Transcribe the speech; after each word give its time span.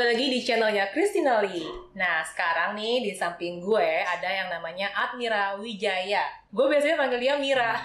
kembali 0.00 0.16
lagi 0.16 0.32
di 0.32 0.40
channelnya 0.40 0.88
Christina 0.96 1.44
Lee. 1.44 1.68
Nah, 1.92 2.24
sekarang 2.24 2.72
nih 2.72 3.04
di 3.04 3.12
samping 3.12 3.60
gue 3.60 4.00
ada 4.00 4.32
yang 4.32 4.48
namanya 4.48 4.88
Admira 4.96 5.60
Wijaya. 5.60 6.24
Gue 6.48 6.72
biasanya 6.72 6.96
panggil 6.96 7.20
dia 7.20 7.36
Mira. 7.36 7.76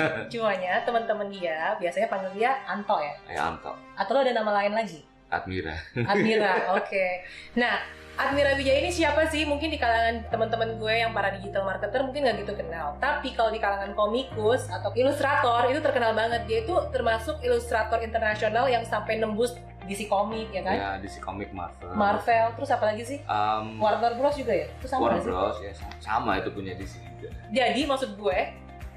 Cumanya 0.32 0.80
teman-teman 0.88 1.28
dia 1.28 1.76
biasanya 1.76 2.08
panggil 2.08 2.40
dia 2.40 2.56
Anto 2.64 2.96
ya? 2.96 3.20
Eh, 3.28 3.36
Anto. 3.36 3.76
Atau 3.92 4.16
lo 4.16 4.24
ada 4.24 4.32
nama 4.32 4.64
lain 4.64 4.72
lagi? 4.72 5.04
Admira. 5.28 5.76
Admira, 6.08 6.56
oke. 6.80 7.04
Nah, 7.60 7.84
Admira 8.12 8.52
Wijaya 8.60 8.84
ini 8.84 8.92
siapa 8.92 9.24
sih? 9.32 9.48
Mungkin 9.48 9.72
di 9.72 9.80
kalangan 9.80 10.28
teman-teman 10.28 10.76
gue 10.76 10.94
yang 11.00 11.16
para 11.16 11.32
digital 11.32 11.64
marketer 11.64 12.04
mungkin 12.04 12.28
nggak 12.28 12.44
gitu 12.44 12.52
kenal. 12.60 12.94
Tapi 13.00 13.32
kalau 13.32 13.48
di 13.48 13.56
kalangan 13.56 13.96
komikus 13.96 14.68
atau 14.68 14.92
ilustrator 14.92 15.72
itu 15.72 15.80
terkenal 15.80 16.12
banget. 16.12 16.44
Dia 16.44 16.68
itu 16.68 16.76
termasuk 16.92 17.40
ilustrator 17.40 18.04
internasional 18.04 18.68
yang 18.68 18.84
sampai 18.84 19.16
nembus 19.16 19.56
DC 19.88 20.06
komik 20.06 20.52
ya 20.54 20.62
kan? 20.62 20.76
Ya, 20.76 20.90
DC 21.02 21.18
Comic 21.18 21.50
Marvel. 21.50 21.90
Marvel, 21.96 22.46
terus 22.54 22.70
apa 22.70 22.84
lagi 22.92 23.02
sih? 23.02 23.18
Um, 23.26 23.82
Warner 23.82 24.14
Bros 24.14 24.36
juga 24.38 24.54
ya? 24.54 24.66
Itu 24.78 24.86
sama 24.86 25.10
Warner? 25.10 25.24
Bros. 25.26 25.58
Ya, 25.58 25.72
sama, 25.74 25.94
sama 25.98 26.30
itu 26.38 26.48
punya 26.54 26.72
DC 26.78 27.02
juga. 27.02 27.34
Jadi 27.50 27.80
maksud 27.88 28.14
gue, 28.14 28.38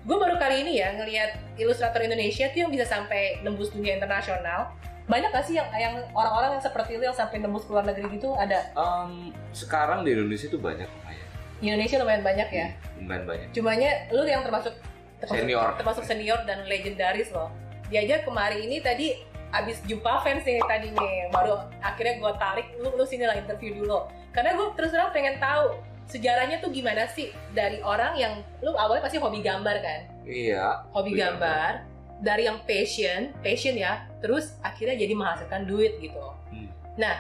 gue 0.06 0.18
baru 0.18 0.36
kali 0.38 0.62
ini 0.62 0.84
ya 0.84 0.94
ngelihat 0.94 1.58
ilustrator 1.58 2.06
Indonesia 2.06 2.46
tuh 2.54 2.60
yang 2.68 2.72
bisa 2.72 2.86
sampai 2.86 3.42
nembus 3.42 3.74
dunia 3.74 3.98
internasional. 3.98 4.76
Banyak 5.06 5.30
gak 5.30 5.46
sih 5.46 5.54
yang 5.54 5.70
yang 5.78 6.02
orang-orang 6.18 6.58
yang 6.58 6.64
seperti 6.66 6.98
itu 6.98 7.04
yang 7.06 7.14
sampai 7.14 7.38
nembus 7.38 7.70
ke 7.70 7.72
luar 7.72 7.86
negeri 7.86 8.10
gitu 8.18 8.34
ada? 8.34 8.74
Um, 8.74 9.30
sekarang 9.54 10.02
di 10.02 10.18
Indonesia 10.18 10.50
itu 10.50 10.58
banyak 10.58 10.90
lumayan. 10.90 11.26
Di 11.62 11.66
Indonesia 11.70 11.96
lumayan 12.02 12.24
banyak 12.26 12.50
ya. 12.50 12.68
Lumayan 12.98 13.24
banyak. 13.30 13.48
Cumanya 13.54 13.90
lu 14.10 14.26
yang 14.26 14.42
termasuk 14.42 14.74
termasuk 15.22 15.46
Senior. 15.46 15.70
termasuk 15.80 16.04
senior 16.04 16.40
dan 16.50 16.66
legendaris 16.66 17.30
loh. 17.32 17.54
Dia 17.94 18.02
aja 18.02 18.26
kemarin 18.26 18.66
ini 18.66 18.82
tadi 18.82 19.14
abis 19.54 19.80
jumpa 19.86 20.20
fans 20.26 20.44
nih 20.44 20.60
tadi 20.68 20.92
nih, 20.92 21.32
baru 21.32 21.56
akhirnya 21.80 22.20
gue 22.20 22.32
tarik 22.36 22.68
lu 22.82 22.92
lu 22.98 23.06
sini 23.08 23.24
lah 23.24 23.38
interview 23.38 23.78
dulu. 23.78 24.10
Karena 24.36 24.58
gue 24.58 24.68
terus 24.76 24.92
terang 24.92 25.14
pengen 25.16 25.40
tahu 25.40 25.80
sejarahnya 26.06 26.60
tuh 26.60 26.70
gimana 26.70 27.08
sih 27.08 27.32
dari 27.56 27.80
orang 27.80 28.18
yang 28.20 28.34
lu 28.60 28.76
awalnya 28.76 29.06
pasti 29.06 29.18
hobi 29.18 29.40
gambar 29.42 29.80
kan, 29.82 30.00
Iya. 30.28 30.86
hobi 30.92 31.18
gambar 31.18 31.82
dari 32.24 32.48
yang 32.48 32.64
passion, 32.64 33.36
passion 33.44 33.76
ya, 33.76 34.08
terus 34.24 34.56
akhirnya 34.64 34.96
jadi 34.96 35.14
menghasilkan 35.16 35.68
duit 35.68 36.00
gitu. 36.00 36.20
Hmm. 36.52 36.72
Nah, 36.96 37.16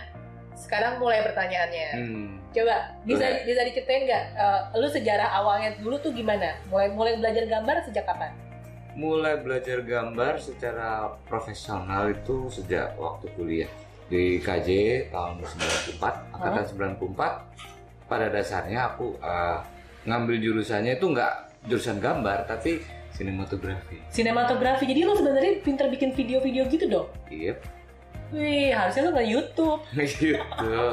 sekarang 0.55 1.03
mulai 1.03 1.21
pertanyaannya. 1.21 1.89
Hmm. 1.99 2.31
Coba 2.55 2.95
bisa 3.03 3.27
Boleh. 3.27 3.43
bisa 3.43 3.61
diceritain 3.67 4.07
nggak 4.07 4.23
eh, 4.39 4.61
lu 4.79 4.87
sejarah 4.87 5.29
awalnya 5.43 5.75
dulu 5.75 5.99
tuh 5.99 6.15
gimana? 6.15 6.55
Mulai 6.71 6.95
mulai 6.95 7.13
belajar 7.19 7.43
gambar 7.43 7.75
sejak 7.83 8.07
kapan? 8.07 8.31
Mulai 8.95 9.43
belajar 9.43 9.83
gambar 9.83 10.39
secara 10.39 11.11
profesional 11.27 12.15
itu 12.15 12.47
sejak 12.47 12.95
waktu 12.95 13.27
kuliah 13.35 13.71
di 14.07 14.39
KJ 14.39 14.69
tahun 15.11 15.43
94, 15.99 16.31
angkatan 16.31 16.63
94. 17.03 18.07
Pada 18.07 18.29
dasarnya 18.31 18.95
aku 18.95 19.19
uh, 19.19 19.59
ngambil 20.07 20.39
jurusannya 20.39 20.95
itu 20.95 21.11
nggak 21.11 21.33
jurusan 21.65 21.97
gambar 21.97 22.45
tapi 22.45 22.79
sinematografi. 23.15 23.97
Sinematografi. 24.11 24.83
Jadi 24.83 25.01
lu 25.07 25.15
sebenarnya 25.15 25.63
pinter 25.63 25.87
bikin 25.87 26.11
video-video 26.11 26.67
gitu 26.67 26.85
dong. 26.91 27.07
Iya, 27.31 27.55
Wih, 28.35 28.73
harusnya 28.75 29.07
lu 29.07 29.11
nggak 29.15 29.29
YouTube. 29.31 29.81
gitu. 30.19 30.83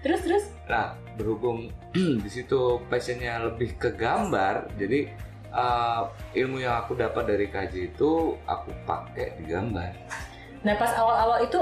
Terus 0.00 0.20
terus 0.24 0.44
Nah, 0.70 0.94
berhubung 1.18 1.70
di 2.24 2.30
situ 2.30 2.78
passionnya 2.86 3.42
lebih 3.42 3.74
ke 3.74 3.90
gambar, 3.94 4.70
jadi 4.78 5.10
uh, 5.50 6.06
ilmu 6.32 6.62
yang 6.62 6.86
aku 6.86 6.94
dapat 6.94 7.26
dari 7.26 7.46
KJ 7.50 7.94
itu 7.94 8.38
aku 8.46 8.70
pakai 8.86 9.34
di 9.38 9.50
gambar. 9.50 9.92
nah 10.60 10.76
pas 10.76 10.92
awal-awal 10.92 11.40
itu 11.40 11.56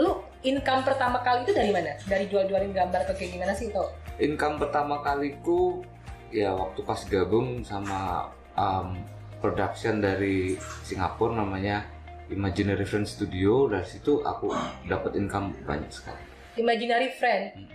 lu 0.00 0.24
income 0.40 0.82
pertama 0.82 1.22
kali 1.22 1.46
itu 1.46 1.52
dari 1.54 1.70
mana? 1.70 1.94
Dari 2.02 2.26
jual-jualin 2.26 2.74
gambar 2.74 3.06
atau 3.08 3.14
kayak 3.14 3.30
gimana 3.38 3.52
sih 3.54 3.70
itu? 3.70 3.84
Income 4.18 4.58
pertama 4.58 5.04
kaliku 5.06 5.86
ya 6.34 6.52
waktu 6.52 6.80
pas 6.82 7.00
gabung 7.06 7.62
sama 7.62 8.28
um, 8.58 8.98
production 9.38 9.98
dari 9.98 10.54
Singapura 10.82 11.34
namanya 11.34 11.86
Imaginary 12.28 12.84
Friend 12.84 13.02
Studio 13.02 13.66
dari 13.66 13.84
situ 13.84 14.20
aku 14.20 14.52
dapat 14.84 15.16
income 15.16 15.56
banyak 15.64 15.88
sekali. 15.88 16.20
Imaginary 16.56 17.08
friend. 17.10 17.44
Hmm. 17.56 17.68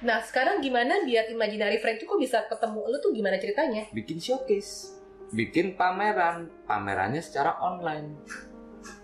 Nah 0.00 0.20
sekarang 0.20 0.60
gimana 0.60 1.04
biar 1.04 1.28
imaginary 1.28 1.76
friend 1.76 1.96
itu 1.96 2.04
kok 2.04 2.16
bisa 2.16 2.44
ketemu 2.44 2.80
lu 2.84 2.96
tuh 2.98 3.12
gimana 3.12 3.36
ceritanya? 3.36 3.88
Bikin 3.90 4.16
showcase, 4.16 4.96
bikin 5.30 5.76
pameran, 5.76 6.48
pamerannya 6.64 7.20
secara 7.20 7.56
online. 7.56 8.16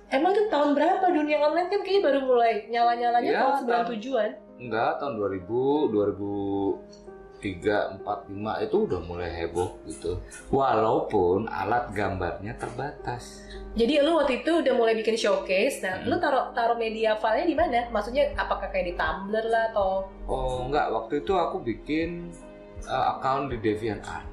Emang 0.07 0.33
tuh 0.33 0.47
tahun 0.47 0.73
berapa 0.73 1.03
dunia 1.09 1.41
online 1.41 1.67
kan 1.67 1.81
kayaknya 1.83 2.03
baru 2.05 2.21
mulai 2.23 2.65
nyala-nyalanya 2.67 3.27
Ya, 3.29 3.41
tahun 3.43 3.55
tahun- 3.65 3.87
97-an. 3.99 4.31
Enggak, 4.57 4.93
tahun 4.97 5.15
2000, 5.21 6.81
2003, 7.55 8.03
4, 8.03 8.27
5 8.33 8.65
itu 8.67 8.77
udah 8.83 9.01
mulai 9.03 9.31
heboh 9.31 9.79
gitu. 9.87 10.19
Walaupun 10.51 11.47
alat 11.47 11.95
gambarnya 11.95 12.59
terbatas. 12.59 13.47
Jadi 13.77 14.03
lu 14.03 14.19
waktu 14.19 14.43
itu 14.43 14.65
udah 14.65 14.75
mulai 14.75 14.97
bikin 14.97 15.15
showcase. 15.15 15.81
Nah, 15.81 16.03
Hmm. 16.03 16.09
lu 16.09 16.17
taruh 16.19 16.51
taruh 16.51 16.75
media 16.75 17.15
filenya 17.15 17.47
di 17.47 17.55
mana? 17.55 17.81
Maksudnya 17.89 18.33
apakah 18.35 18.67
kayak 18.69 18.87
di 18.91 18.95
Tumblr 18.97 19.45
lah 19.47 19.71
atau 19.71 20.09
Oh 20.27 20.67
enggak, 20.67 20.91
waktu 20.91 21.23
itu 21.23 21.33
aku 21.33 21.63
bikin 21.63 22.33
uh, 22.85 23.15
account 23.15 23.53
di 23.53 23.61
DeviantArt. 23.61 24.27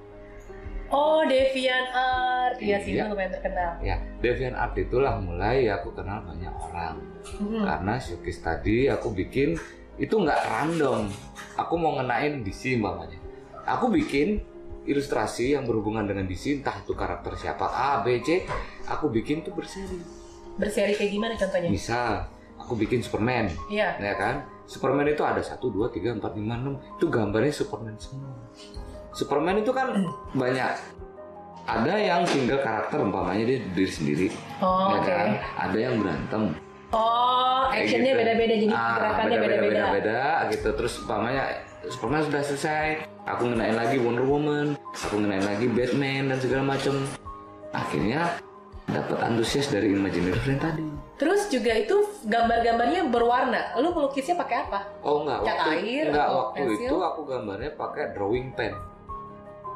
Oh, 0.89 1.25
DeviantArt. 1.25 2.61
Iya 2.61 2.77
sih, 2.85 2.93
Iya. 2.93 3.09
itu 3.09 3.11
lumayan 3.13 3.33
terkenal. 3.33 3.71
Ya, 3.81 3.97
DeviantArt 4.21 4.77
itulah 4.77 5.17
mulai 5.17 5.65
aku 5.67 5.89
kenal 5.91 6.21
banyak 6.21 6.53
orang. 6.53 6.95
Hmm. 7.41 7.65
Karena 7.65 7.93
showcase 7.97 8.41
tadi 8.41 8.85
aku 8.87 9.09
bikin 9.09 9.57
itu 9.95 10.15
nggak 10.15 10.39
random. 10.43 11.09
Aku 11.55 11.73
mau 11.75 11.95
ngenain 11.95 12.41
DC 12.41 12.77
mamanya. 12.77 13.17
Aku 13.63 13.87
bikin 13.87 14.41
ilustrasi 14.83 15.55
yang 15.55 15.63
berhubungan 15.63 16.03
dengan 16.03 16.27
DC, 16.27 16.59
entah 16.59 16.75
itu 16.75 16.91
karakter 16.91 17.31
siapa 17.33 17.63
A, 17.63 18.03
B, 18.03 18.19
C. 18.19 18.43
Aku 18.85 19.07
bikin 19.07 19.39
tuh 19.39 19.55
berseri. 19.55 19.95
Berseri 20.53 20.91
kayak 20.93 21.07
gimana 21.09 21.33
contohnya? 21.33 21.69
Misal, 21.71 22.27
aku 22.57 22.75
bikin 22.75 22.99
Superman, 22.99 23.47
Iya. 23.71 23.95
ya 23.95 24.13
kan? 24.13 24.35
Superman 24.63 25.07
itu 25.07 25.23
ada 25.23 25.39
1, 25.39 25.55
2, 25.63 25.87
3, 25.87 26.19
4, 26.19 26.35
5, 26.35 26.55
6. 26.59 26.99
Itu 26.99 27.05
gambarnya 27.07 27.53
Superman 27.53 27.95
semua. 27.95 28.35
Superman 29.13 29.61
itu 29.61 29.71
kan 29.71 29.87
banyak. 30.35 30.71
Ada 31.63 31.95
yang 31.95 32.27
single 32.27 32.59
karakter, 32.59 32.99
umpamanya 32.99 33.47
dia 33.47 33.63
diri 33.71 33.87
sendiri, 33.87 34.27
Oh, 34.59 34.91
ya 34.91 34.99
oke. 34.99 35.07
kan? 35.07 35.27
Ada 35.63 35.77
yang 35.79 35.95
berantem. 35.95 36.43
Oh, 36.93 37.65
actionnya 37.67 38.13
gitu. 38.13 38.21
beda-beda 38.21 38.53
jadi 38.55 38.69
Ah, 38.71 38.93
gerakannya 38.95 39.37
beda-beda. 39.39 39.65
beda-beda 39.89 40.21
gitu. 40.49 40.69
Terus 40.73 40.93
umpamanya 41.01 41.43
Superman 41.83 42.21
sudah 42.23 42.41
selesai, 42.43 42.85
aku 43.25 43.43
ngenain 43.49 43.73
lagi 43.73 43.97
Wonder 43.97 44.23
Woman, 44.23 44.77
aku 44.93 45.15
ngenain 45.17 45.43
lagi 45.43 45.65
Batman 45.67 46.29
dan 46.29 46.37
segala 46.37 46.63
macam. 46.69 46.95
Akhirnya 47.71 48.37
dapat 48.85 49.17
antusias 49.19 49.67
dari 49.67 49.89
Imaginary 49.89 50.37
Friend 50.37 50.61
tadi. 50.61 50.85
Terus 51.17 51.49
juga 51.49 51.73
itu 51.73 51.97
gambar-gambarnya 52.23 53.09
berwarna. 53.09 53.73
Lu 53.79 53.89
melukisnya 53.89 54.37
pakai 54.37 54.63
apa? 54.63 54.79
Oh 55.01 55.25
enggak, 55.25 55.39
Cat 55.41 55.57
waktu, 55.57 55.71
air 55.73 56.05
enggak, 56.07 56.23
atau 56.23 56.37
waktu 56.37 56.57
pensil? 56.61 56.85
itu 56.85 56.95
aku 57.01 57.21
gambarnya 57.25 57.71
pakai 57.73 58.03
drawing 58.13 58.47
pen 58.53 58.73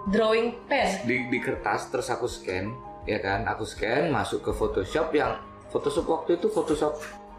Drawing 0.07 0.47
pen. 0.69 0.88
di, 1.03 1.27
di 1.27 1.39
kertas 1.41 1.89
terus 1.89 2.07
aku 2.07 2.23
scan, 2.23 2.72
ya 3.03 3.19
kan? 3.19 3.44
Aku 3.44 3.66
scan 3.66 4.07
masuk 4.07 4.39
ke 4.39 4.51
Photoshop 4.53 5.11
yang 5.11 5.35
Photoshop 5.77 6.05
waktu 6.09 6.29
itu 6.35 6.47
Photoshop 6.49 6.97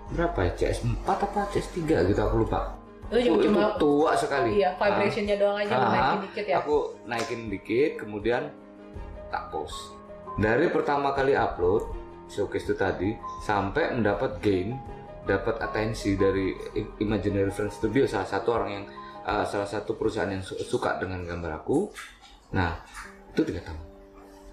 berapa 0.08 0.38
ya? 0.46 0.52
CS4 0.54 1.04
apa 1.04 1.42
CS3 1.50 1.76
gitu 2.06 2.20
aku 2.22 2.46
lupa. 2.46 2.78
Oh, 3.08 3.16
cuma 3.18 3.72
itu 3.72 3.80
tua 3.80 4.12
sekali. 4.14 4.60
iya, 4.60 4.76
vibrationnya 4.76 5.40
doang 5.40 5.56
aja 5.58 5.72
Ah, 5.72 5.88
naikin 5.88 6.18
dikit 6.28 6.44
ya. 6.46 6.56
Aku 6.60 6.76
naikin 7.02 7.40
dikit, 7.48 7.90
kemudian 7.98 8.52
tak 9.28 9.48
post. 9.48 9.96
Dari 10.36 10.68
pertama 10.68 11.10
kali 11.10 11.32
upload 11.32 11.88
showcase 12.28 12.68
itu 12.68 12.76
tadi 12.76 13.10
sampai 13.40 13.90
mendapat 13.90 14.36
gain, 14.38 14.76
dapat 15.24 15.56
atensi 15.58 16.14
dari 16.14 16.52
Imaginary 17.00 17.48
Friend 17.48 17.72
Studio 17.72 18.04
salah 18.04 18.28
satu 18.28 18.48
orang 18.52 18.70
yang 18.70 18.84
uh, 19.24 19.44
salah 19.44 19.66
satu 19.66 19.96
perusahaan 19.96 20.28
yang 20.28 20.44
su- 20.44 20.60
suka 20.60 21.00
dengan 21.00 21.24
gambar 21.24 21.64
aku. 21.64 21.88
Nah, 22.52 22.76
itu 23.32 23.40
tiga 23.42 23.64
tahun. 23.64 23.80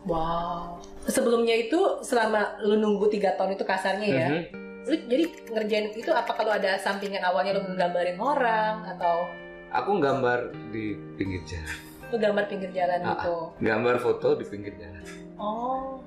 Wow. 0.06 0.78
Sebelumnya 1.04 1.54
itu 1.60 1.78
selama 2.02 2.58
lu 2.62 2.78
nunggu 2.78 3.06
tiga 3.08 3.34
tahun 3.34 3.54
itu 3.54 3.64
kasarnya 3.64 4.08
ya, 4.08 4.28
Mhm. 4.28 4.42
lu 4.84 4.96
jadi 5.08 5.24
ngerjain 5.52 5.88
itu 5.92 6.10
apa 6.10 6.30
kalau 6.30 6.50
ada 6.52 6.78
sampingan 6.78 7.22
awalnya 7.22 7.54
lu 7.54 7.66
nggambarin 7.68 8.16
orang 8.16 8.86
atau 8.88 9.26
Aku 9.72 10.00
gambar 10.00 10.40
di 10.72 10.96
pinggir 11.14 11.42
jalan, 11.44 11.76
lu 12.08 12.16
gambar 12.16 12.48
pinggir 12.48 12.72
jalan 12.72 12.96
Ah, 13.02 13.12
gitu? 13.14 13.36
gambar 13.60 13.96
foto 13.98 14.30
di 14.36 14.46
pinggir 14.46 14.72
jalan. 14.76 15.04
Oh, 15.36 16.00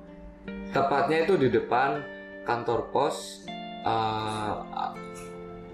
Tepatnya 0.71 1.23
itu 1.23 1.37
di 1.37 1.47
depan 1.49 2.01
kantor 2.41 2.89
pos. 2.89 3.45
uh, 3.79 4.59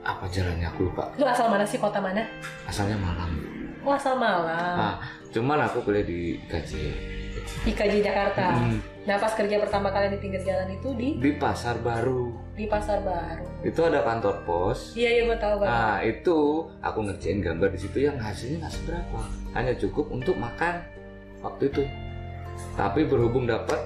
apa 0.03 0.25
jalannya 0.27 0.67
aku 0.67 0.85
lupa. 0.85 1.09
lu 1.15 1.25
asal 1.25 1.47
mana 1.47 1.63
sih 1.63 1.77
kota 1.77 1.97
mana? 1.97 2.21
Asalnya 2.63 2.93
Malang. 2.95 3.33
Oh 3.81 3.89
asal 3.91 4.13
Malang. 4.13 4.77
Nah, 4.77 4.95
cuman 5.31 5.57
aku 5.63 5.81
kuliah 5.81 6.03
di 6.03 6.37
KJ. 6.43 6.73
IKJ 7.65 7.93
Jakarta. 8.01 8.55
Hmm, 8.55 8.79
Nah 9.05 9.21
pas 9.21 9.29
kerja 9.37 9.61
pertama 9.61 9.93
kali 9.93 10.09
di 10.09 10.17
pinggir 10.17 10.41
jalan 10.41 10.65
itu 10.73 10.89
di 10.97 11.21
di 11.21 11.31
pasar 11.37 11.77
baru 11.77 12.33
di 12.57 12.65
pasar 12.65 13.05
baru. 13.05 13.45
itu 13.61 13.77
ada 13.85 14.01
kantor 14.01 14.41
pos 14.49 14.97
Iya 14.97 15.09
iya 15.13 15.21
gue 15.29 15.37
tahu 15.37 15.61
banget. 15.61 15.69
Nah 15.69 15.95
itu 16.01 16.37
aku 16.81 16.99
ngerjain 17.05 17.39
gambar 17.39 17.69
di 17.69 17.79
situ 17.85 17.97
yang 18.01 18.17
hasilnya 18.17 18.65
nggak 18.65 18.73
seberapa, 18.73 19.21
hanya 19.53 19.73
cukup 19.77 20.09
untuk 20.09 20.33
makan 20.41 20.81
waktu 21.45 21.69
itu. 21.69 21.83
Tapi 22.73 23.05
berhubung 23.05 23.45
dapat 23.45 23.77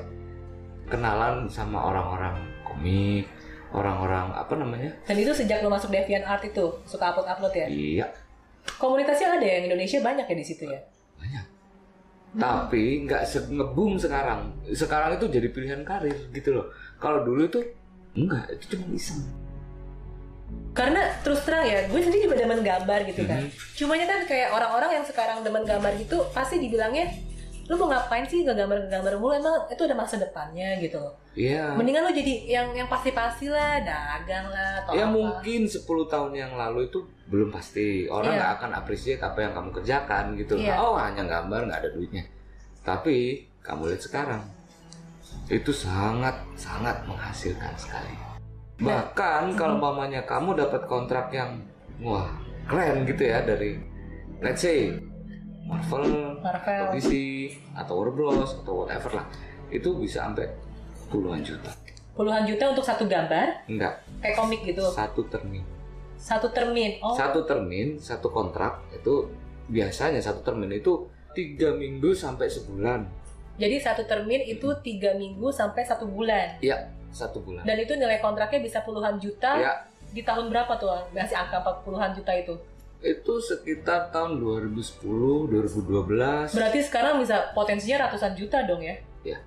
kenalan 0.88 1.52
sama 1.52 1.92
orang-orang 1.92 2.40
komik, 2.63 3.28
orang-orang 3.75 4.31
apa 4.31 4.54
namanya? 4.56 4.92
Dan 5.04 5.19
itu 5.19 5.36
sejak 5.36 5.60
lo 5.60 5.69
masuk 5.69 5.92
DeviantArt 5.92 6.48
itu 6.48 6.66
suka 6.88 7.12
upload 7.12 7.28
upload 7.28 7.54
ya. 7.60 7.68
Iya 7.68 8.07
Komunitasnya 8.80 9.36
ada 9.36 9.44
ya 9.44 9.60
yang 9.60 9.74
Indonesia 9.74 10.00
banyak 10.00 10.25
ya 10.30 10.36
di 10.38 10.45
situ 10.45 10.63
ya. 10.63 10.80
banyak. 11.19 11.58
Tapi 12.38 13.10
nggak 13.10 13.24
se- 13.26 13.50
ngebum 13.50 13.98
sekarang. 13.98 14.54
Sekarang 14.70 15.18
itu 15.18 15.26
jadi 15.26 15.48
pilihan 15.50 15.81
karir 15.81 16.30
gitu 16.30 16.54
loh. 16.54 16.70
Kalau 17.02 17.26
dulu 17.26 17.50
itu 17.50 17.60
enggak, 18.14 18.46
itu 18.54 18.78
cuma 18.78 18.86
iseng. 18.94 19.22
Karena 20.74 21.02
terus 21.26 21.42
terang 21.44 21.66
ya, 21.66 21.90
gue 21.90 22.00
sendiri 22.00 22.30
juga 22.30 22.38
demen 22.38 22.62
gambar 22.62 23.00
gitu 23.10 23.26
kan. 23.26 23.42
Mhm. 23.42 23.52
Cumanya 23.76 24.06
kan 24.06 24.20
kayak 24.30 24.50
orang-orang 24.54 25.02
yang 25.02 25.06
sekarang 25.06 25.42
demen 25.42 25.66
gambar 25.66 25.92
gitu 25.98 26.26
pasti 26.30 26.62
dibilangnya 26.62 27.10
lu 27.69 27.77
mau 27.77 27.86
ngapain 27.86 28.25
sih 28.25 28.42
ngegambar 28.42 28.89
ngegambar 28.89 29.13
mulu 29.21 29.33
emang 29.38 29.54
itu 29.69 29.86
ada 29.86 29.94
masa 29.94 30.18
depannya 30.18 30.81
gitu 30.81 30.98
loh. 30.98 31.13
Iya. 31.38 31.77
Mendingan 31.77 32.10
lu 32.10 32.12
jadi 32.18 32.33
yang 32.50 32.68
yang 32.74 32.89
pasti-pasti 32.89 33.45
lah, 33.45 33.77
dagang 33.86 34.50
lah 34.50 34.81
atau 34.81 34.98
Ya 34.98 35.06
apa. 35.06 35.13
mungkin 35.13 35.69
10 35.69 35.86
tahun 35.86 36.33
yang 36.33 36.57
lalu 36.57 36.89
itu 36.89 37.06
belum 37.30 37.54
pasti 37.54 38.10
orang 38.10 38.33
Iya. 38.33 38.38
nggak 38.42 38.51
akan 38.57 38.71
appreciate 38.74 39.21
apa 39.21 39.38
yang 39.45 39.54
kamu 39.54 39.69
kerjakan 39.69 40.25
gitu. 40.33 40.57
Iya. 40.57 40.81
Oh 40.81 40.98
hanya 40.98 41.21
gambar 41.24 41.69
nggak 41.69 41.80
ada 41.86 41.89
duitnya. 41.94 42.25
Tapi 42.81 43.45
kamu 43.62 43.94
lihat 43.94 44.01
sekarang 44.01 44.42
itu 45.45 45.69
sangat 45.69 46.42
sangat 46.57 47.06
menghasilkan 47.06 47.74
sekali. 47.77 48.13
Nah. 48.81 49.06
Bahkan 49.13 49.54
kalau 49.54 49.77
mamanya 49.77 50.25
kamu 50.25 50.57
dapat 50.57 50.89
kontrak 50.89 51.30
yang 51.30 51.62
wah 52.01 52.33
keren 52.66 53.06
gitu 53.06 53.30
ya 53.30 53.45
dari 53.45 53.77
let's 54.42 54.66
say 54.66 54.89
Marvel, 55.69 56.04
Marvel. 56.42 56.81
atau 56.81 56.94
DC 56.98 57.12
atau 57.77 57.94
Warner 57.95 58.13
Bros 58.13 58.51
atau 58.57 58.74
whatever 58.83 59.21
lah 59.21 59.25
itu 59.69 59.89
bisa 59.95 60.25
sampai 60.25 60.50
puluhan 61.07 61.45
juta. 61.45 61.69
Puluhan 62.18 62.44
juta 62.44 62.74
untuk 62.74 62.83
satu 62.83 63.06
gambar, 63.06 63.69
Enggak, 63.69 64.01
kayak 64.19 64.36
komik 64.36 64.66
gitu. 64.66 64.81
satu 64.89 65.24
termin. 65.30 65.62
Satu 66.19 66.51
termin. 66.51 67.00
Oh, 67.00 67.16
satu 67.16 67.45
termin 67.45 67.95
satu 67.95 68.27
kontrak 68.27 68.81
itu 68.92 69.30
biasanya 69.69 70.19
satu 70.19 70.42
termin 70.42 70.74
itu 70.74 71.06
tiga 71.31 71.71
minggu 71.71 72.10
sampai 72.12 72.50
sebulan 72.50 73.06
jadi 73.60 73.75
satu 73.77 74.07
termin 74.07 74.39
itu 74.42 74.66
tiga 74.81 75.13
minggu 75.13 75.51
sampai 75.51 75.83
satu 75.83 76.07
bulan. 76.07 76.56
ya 76.60 76.80
satu 77.12 77.44
bulan 77.44 77.68
Dan 77.68 77.75
itu 77.77 77.92
nilai 77.94 78.18
kontraknya 78.18 78.63
bisa 78.63 78.80
puluhan 78.81 79.19
juta. 79.19 79.60
ya 79.60 79.74
Di 80.10 80.24
tahun 80.24 80.48
berapa 80.50 80.74
tuh? 80.80 80.89
Masih 81.12 81.38
angka 81.38 81.62
40-an 81.62 82.16
juta 82.16 82.31
itu. 82.33 82.56
Itu 83.00 83.34
sekitar 83.40 84.12
tahun 84.12 84.44
2010 84.44 85.00
2012 85.48 86.51
Berarti 86.51 86.80
sekarang 86.84 87.16
bisa 87.24 87.56
potensinya 87.56 88.07
ratusan 88.07 88.36
juta 88.36 88.68
dong 88.68 88.84
ya? 88.84 88.96
Iya. 89.24 89.40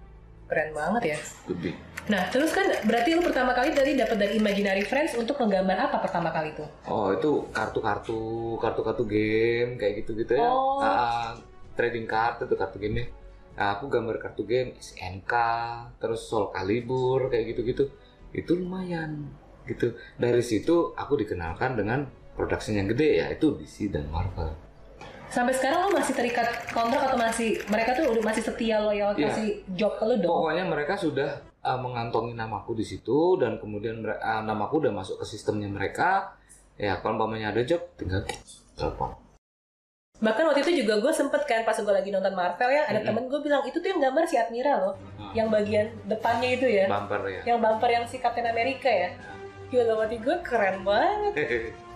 Keren 0.49 0.73
banget 0.73 1.17
ya. 1.17 1.19
lebih 1.49 1.75
Nah, 2.03 2.27
terus 2.35 2.51
kan 2.51 2.67
berarti 2.83 3.15
lu 3.15 3.23
pertama 3.23 3.55
kali 3.55 3.71
tadi 3.71 3.95
dapat 3.95 4.19
dari 4.19 4.35
Imaginary 4.35 4.83
Friends 4.83 5.15
untuk 5.15 5.39
menggambar 5.39 5.87
apa 5.87 6.03
pertama 6.03 6.35
kali 6.35 6.51
tuh? 6.59 6.67
oh 6.91 7.15
itu 7.15 7.47
kartu-kartu 7.55 8.59
kartu-kartu 8.59 9.05
game 9.07 9.79
kayak 9.79 10.03
gitu-gitu 10.03 10.35
ya 10.35 10.51
Oh. 10.51 10.83
Ah, 10.83 11.39
trading 11.79 12.11
card 12.11 12.43
itu 12.43 12.59
kartu 12.59 12.83
game 12.83 13.07
nah, 13.55 13.79
aku 13.79 13.87
gambar 13.87 14.19
kartu 14.19 14.43
game 14.43 14.75
SNK 14.83 15.33
terus 16.03 16.27
Soul 16.27 16.51
Calibur 16.51 17.31
kayak 17.31 17.55
gitu-gitu 17.55 17.87
itu 18.35 18.53
lumayan 18.57 19.31
gitu 19.63 19.95
dari 20.19 20.43
situ 20.43 20.91
aku 20.99 21.15
dikenalkan 21.23 21.79
dengan 21.79 22.03
production 22.33 22.75
yang 22.75 22.89
gede 22.89 23.09
ya 23.21 23.27
itu 23.31 23.55
DC 23.57 23.89
dan 23.89 24.09
Marvel 24.09 24.53
Sampai 25.33 25.57
sekarang 25.57 25.89
lu 25.89 25.97
masih 25.97 26.13
terikat 26.13 26.45
kontrak 26.77 27.09
atau 27.09 27.17
masih 27.17 27.57
mereka 27.73 27.97
tuh 27.97 28.05
udah 28.13 28.21
masih 28.21 28.45
setia 28.45 28.77
loyal 28.77 29.17
Iya. 29.17 29.33
kasih 29.33 29.49
job 29.73 29.97
ke 29.97 30.05
lu 30.05 30.21
dong? 30.21 30.29
Pokoknya 30.29 30.65
mereka 30.69 30.93
sudah 30.93 31.41
uh, 31.65 31.81
mengantongi 31.81 32.37
namaku 32.37 32.77
di 32.77 32.85
situ 32.85 33.41
dan 33.41 33.57
kemudian 33.57 34.05
uh, 34.05 34.45
namaku 34.45 34.85
udah 34.85 34.93
masuk 34.93 35.25
ke 35.25 35.33
sistemnya 35.33 35.73
mereka. 35.73 36.37
Ya 36.77 37.01
kalau 37.01 37.17
umpamanya 37.17 37.49
ada 37.49 37.65
job 37.65 37.81
tinggal 37.97 38.29
telepon. 38.77 39.17
Bahkan 40.21 40.53
waktu 40.53 40.61
itu 40.69 40.85
juga 40.85 41.01
gue 41.01 41.13
sempet 41.17 41.49
kan 41.49 41.65
pas 41.65 41.81
gue 41.81 41.95
lagi 41.97 42.13
nonton 42.13 42.37
Marvel 42.37 42.69
ya, 42.69 42.85
ada 42.85 43.01
Mm-mm. 43.01 43.09
temen 43.09 43.25
gue 43.33 43.41
bilang 43.41 43.65
itu 43.65 43.81
tuh 43.81 43.89
yang 43.89 44.05
gambar 44.05 44.29
si 44.29 44.37
Admiral 44.37 44.79
loh, 44.85 44.95
yang 45.33 45.49
bagian 45.49 45.97
depannya 46.05 46.61
itu 46.61 46.69
ya, 46.69 46.85
Bumper 46.93 47.25
ya. 47.27 47.41
yang 47.49 47.57
bumper 47.57 47.89
yang 47.89 48.05
si 48.05 48.21
Captain 48.21 48.45
America 48.45 48.87
ya. 48.87 49.17
Gila 49.73 49.97
mati 49.97 50.21
gue 50.21 50.37
keren 50.45 50.85
banget. 50.85 51.33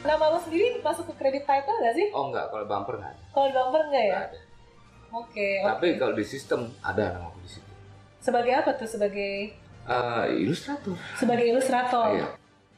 Nama 0.00 0.24
lo 0.32 0.38
sendiri 0.40 0.80
masuk 0.80 1.12
ke 1.12 1.14
kredit 1.20 1.44
title 1.44 1.76
gak 1.76 1.92
sih? 1.92 2.08
oh 2.10 2.32
enggak, 2.32 2.48
kalau 2.48 2.64
bumper 2.64 2.94
enggak 2.96 3.12
ada. 3.12 3.22
Kalau 3.30 3.48
bumper 3.52 3.82
enggak 3.86 4.04
ya? 4.04 4.12
Nggak 4.16 4.28
ada. 4.32 4.40
Oke. 5.10 5.48
Tapi 5.60 5.86
oke. 5.90 5.98
kalau 5.98 6.14
di 6.14 6.24
sistem 6.24 6.60
ada 6.80 7.04
namaku 7.18 7.38
di 7.42 7.50
situ. 7.50 7.70
Sebagai 8.20 8.52
apa 8.54 8.70
tuh? 8.74 8.88
Sebagai 8.88 9.32
Uh, 9.80 10.28
ilustrator. 10.28 10.92
sebagai 11.16 11.50
ilustrator. 11.50 12.14
Iya. 12.14 12.28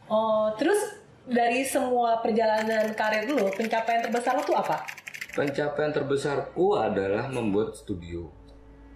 Oh, 0.06 0.48
terus 0.54 0.80
dari 1.26 1.60
semua 1.66 2.22
perjalanan 2.22 2.94
karir 2.94 3.26
lu, 3.28 3.50
pencapaian 3.52 4.00
terbesar 4.00 4.38
lu 4.38 4.42
tuh 4.46 4.56
apa? 4.56 4.80
Pencapaian 5.34 5.92
terbesarku 5.92 6.78
adalah 6.78 7.26
membuat 7.28 7.74
studio. 7.76 8.30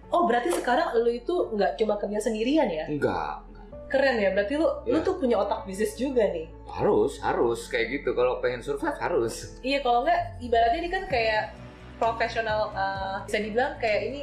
Oh, 0.07 0.23
berarti 0.25 0.49
sekarang 0.49 0.97
lu 0.97 1.11
itu 1.13 1.51
nggak 1.51 1.75
cuma 1.77 1.99
kerja 1.99 2.31
sendirian 2.31 2.65
ya? 2.71 2.87
Enggak, 2.87 3.43
Keren 3.87 4.15
ya, 4.15 4.29
berarti 4.29 4.53
lu 4.53 4.67
lu 4.83 4.93
Iya. 4.93 5.01
tuh 5.01 5.15
punya 5.15 5.35
otak 5.37 5.63
bisnis 5.63 5.95
juga 5.95 6.23
nih. 6.27 6.47
harus, 6.67 7.17
harus 7.17 7.65
kayak 7.67 7.87
gitu. 7.95 8.11
Kalau 8.11 8.37
pengen 8.37 8.59
survive 8.59 8.93
harus. 8.93 9.55
Iya, 9.61 9.79
kalau 9.79 10.03
nggak 10.03 10.19
ibaratnya 10.39 10.79
ini 10.79 10.89
kan 10.89 11.03
kayak 11.05 11.55
profesional 11.97 12.69
uh, 12.71 13.23
bisa 13.23 13.39
dibilang 13.39 13.73
kayak 13.77 14.01
ini 14.05 14.21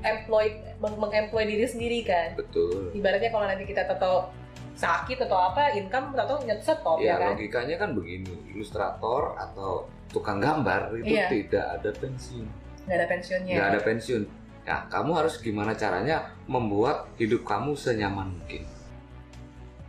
employed 0.00 0.56
meng- 0.78 0.96
mengemploy 0.96 1.44
diri 1.44 1.66
sendiri 1.66 2.00
kan. 2.02 2.32
Betul. 2.34 2.90
Ibaratnya 2.92 3.28
kalau 3.28 3.44
nanti 3.44 3.64
kita 3.64 3.84
tahu 3.92 4.24
sakit 4.72 5.18
atau 5.20 5.38
apa, 5.44 5.74
income 5.74 6.16
atau 6.16 6.40
nyet 6.40 6.62
stop 6.62 6.96
ya, 6.96 7.12
Ya, 7.12 7.14
kan? 7.18 7.36
logikanya 7.36 7.76
kan 7.76 7.90
begini, 7.92 8.32
ilustrator 8.50 9.36
atau 9.36 9.84
tukang 10.08 10.38
gambar 10.38 10.96
itu 10.96 11.12
Iya. 11.12 11.26
tidak 11.28 11.64
ada 11.76 11.90
pensiun. 11.92 12.46
Nggak 12.82 12.96
ada 12.96 13.06
pensiunnya. 13.06 13.54
nggak 13.54 13.68
ada 13.68 13.80
pensiun. 13.80 14.22
Nah, 14.62 14.80
kamu 14.86 15.10
harus 15.12 15.34
gimana 15.36 15.74
caranya 15.74 16.16
membuat 16.46 17.10
hidup 17.16 17.42
kamu 17.42 17.74
senyaman 17.74 18.30
mungkin. 18.32 18.62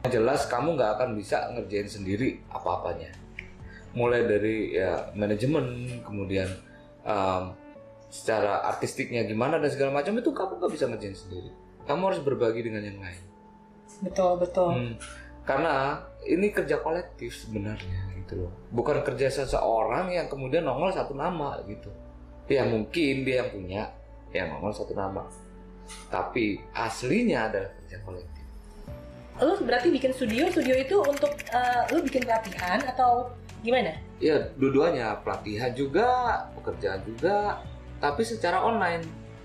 Yang 0.03 0.19
jelas 0.19 0.41
kamu 0.51 0.75
nggak 0.75 0.91
akan 0.99 1.09
bisa 1.15 1.47
ngerjain 1.55 1.87
sendiri 1.87 2.43
apa-apanya. 2.51 3.07
Mulai 3.95 4.27
dari 4.27 4.75
ya 4.75 5.15
manajemen, 5.15 5.87
kemudian 6.03 6.51
em, 7.07 7.43
secara 8.11 8.67
artistiknya 8.67 9.23
gimana 9.23 9.63
dan 9.63 9.71
segala 9.71 9.95
macam 9.95 10.19
itu 10.19 10.35
kamu 10.35 10.59
nggak 10.59 10.73
bisa 10.75 10.85
ngerjain 10.91 11.15
sendiri. 11.15 11.49
Kamu 11.87 12.11
harus 12.11 12.19
berbagi 12.19 12.67
dengan 12.67 12.83
yang 12.83 12.99
lain. 12.99 13.23
Betul, 14.03 14.43
betul. 14.43 14.69
Hmm, 14.75 14.93
Karena 15.47 16.03
ini 16.27 16.51
kerja 16.51 16.83
kolektif 16.83 17.39
sebenarnya 17.39 18.11
gitu 18.19 18.43
loh. 18.43 18.51
Bukan 18.75 19.07
kerja 19.07 19.31
seseorang 19.31 20.11
yang 20.11 20.27
kemudian 20.27 20.67
nongol 20.67 20.91
satu 20.91 21.15
nama 21.15 21.63
gitu. 21.63 21.87
Ya 22.51 22.67
mungkin 22.67 23.23
dia 23.23 23.43
yang 23.43 23.49
punya 23.55 23.81
yang 24.35 24.51
nongol 24.51 24.75
satu 24.75 24.91
nama. 24.91 25.23
Tapi 26.11 26.59
aslinya 26.75 27.47
adalah 27.47 27.71
kerja 27.79 27.97
kolektif. 28.03 28.42
Lu 29.39 29.57
berarti 29.59 29.89
bikin 29.89 30.13
studio, 30.13 30.45
studio 30.47 30.75
itu 30.75 30.97
untuk 30.99 31.33
uh, 31.49 31.81
lu 31.89 32.01
bikin 32.01 32.21
pelatihan 32.21 32.79
atau 32.85 33.33
gimana? 33.59 33.97
Ya 34.17 34.37
dua-duanya 34.55 35.19
pelatihan 35.19 35.73
juga, 35.73 36.07
pekerjaan 36.53 37.01
juga, 37.03 37.59
tapi 37.97 38.21
secara 38.21 38.59
online 38.59 39.03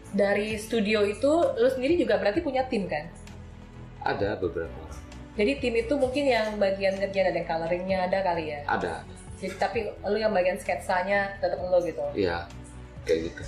Dari 0.09 0.57
studio 0.57 1.05
itu 1.05 1.29
lu 1.55 1.69
sendiri 1.69 1.97
juga 1.97 2.17
berarti 2.17 2.41
punya 2.41 2.65
tim 2.65 2.89
kan? 2.89 3.05
ada 3.99 4.39
beberapa. 4.39 4.73
Jadi 5.37 5.59
tim 5.59 5.75
itu 5.77 5.95
mungkin 5.95 6.25
yang 6.25 6.57
bagian 6.57 6.97
ngerjain 6.97 7.29
ada 7.29 7.37
yang 7.37 7.47
coloringnya 7.47 7.99
ada 8.07 8.19
kali 8.23 8.45
ya. 8.49 8.61
Ada, 8.65 9.05
Jadi 9.37 9.55
tapi 9.55 9.79
lu 10.03 10.17
yang 10.17 10.33
bagian 10.33 10.57
sketsanya 10.57 11.37
tetap 11.39 11.61
lu 11.61 11.77
gitu. 11.83 12.01
iya 12.15 12.47
kayak 13.05 13.31
gitu. 13.31 13.43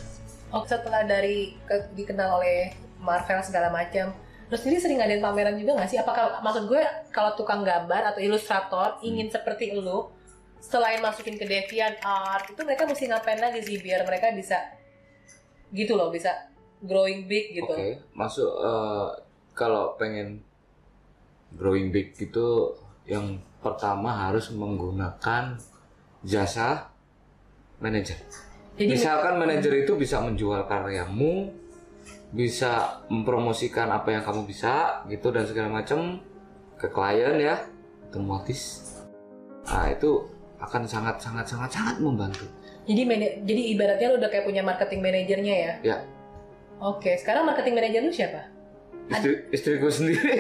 Oh 0.51 0.67
setelah 0.67 1.03
dari 1.03 1.55
ke- 1.65 1.91
dikenal 1.95 2.43
oleh 2.43 2.75
Marvel 2.99 3.41
segala 3.41 3.71
macam, 3.71 4.13
lu 4.51 4.57
sendiri 4.59 4.83
sering 4.83 4.99
ngadain 4.99 5.23
pameran 5.23 5.55
juga 5.55 5.79
nggak 5.79 5.89
sih? 5.89 5.99
Apakah 6.03 6.43
maksud 6.43 6.67
gue 6.67 6.83
kalau 7.15 7.39
tukang 7.39 7.63
gambar 7.63 8.15
atau 8.15 8.19
ilustrator 8.19 8.99
ingin 9.07 9.31
seperti 9.31 9.71
lu, 9.79 10.11
selain 10.59 10.99
masukin 10.99 11.39
ke 11.39 11.47
Deviant 11.47 11.97
Art 12.03 12.51
itu 12.51 12.61
mereka 12.67 12.85
mesti 12.85 13.07
ngapain 13.07 13.39
lagi 13.39 13.63
sih 13.63 13.79
biar 13.79 14.03
mereka 14.03 14.35
bisa 14.35 14.59
gitu 15.71 15.95
loh 15.95 16.11
bisa 16.11 16.51
growing 16.83 17.31
big 17.31 17.55
gitu. 17.55 17.71
Oke, 17.71 18.03
masuk 18.13 18.51
eh, 18.51 19.09
kalau 19.55 19.95
pengen 19.95 20.43
growing 21.55 21.95
big 21.95 22.19
gitu 22.19 22.75
yang 23.07 23.39
pertama 23.63 24.29
harus 24.29 24.51
menggunakan 24.51 25.55
jasa 26.27 26.91
manajer. 27.79 28.19
Misalkan 28.81 29.37
manajer 29.37 29.85
itu 29.85 29.93
bisa 29.97 30.21
menjual 30.25 30.65
karyamu 30.65 31.53
bisa 32.31 33.03
mempromosikan 33.11 33.91
apa 33.91 34.15
yang 34.15 34.23
kamu 34.23 34.47
bisa 34.47 35.03
gitu 35.11 35.35
dan 35.35 35.45
segala 35.47 35.83
macam 35.83 36.23
ke 36.79 36.87
klien 36.87 37.37
ya 37.43 37.67
otomatis 38.11 38.95
nah 39.67 39.91
itu 39.91 40.31
akan 40.63 40.87
sangat 40.87 41.19
sangat 41.19 41.47
sangat 41.47 41.71
sangat 41.73 41.97
membantu 41.99 42.47
Jadi 42.89 43.07
jadi 43.47 43.63
ibaratnya 43.77 44.07
lu 44.11 44.17
udah 44.19 44.31
kayak 44.33 44.51
punya 44.51 44.67
marketing 44.67 44.99
manajernya 45.05 45.55
ya? 45.55 45.73
Ya. 45.85 45.97
Oke, 46.81 47.15
sekarang 47.23 47.47
marketing 47.47 47.77
manajer 47.79 48.03
lu 48.03 48.11
siapa? 48.11 48.51
istri 49.11 49.33
istriku 49.51 49.91
sendiri 49.91 50.23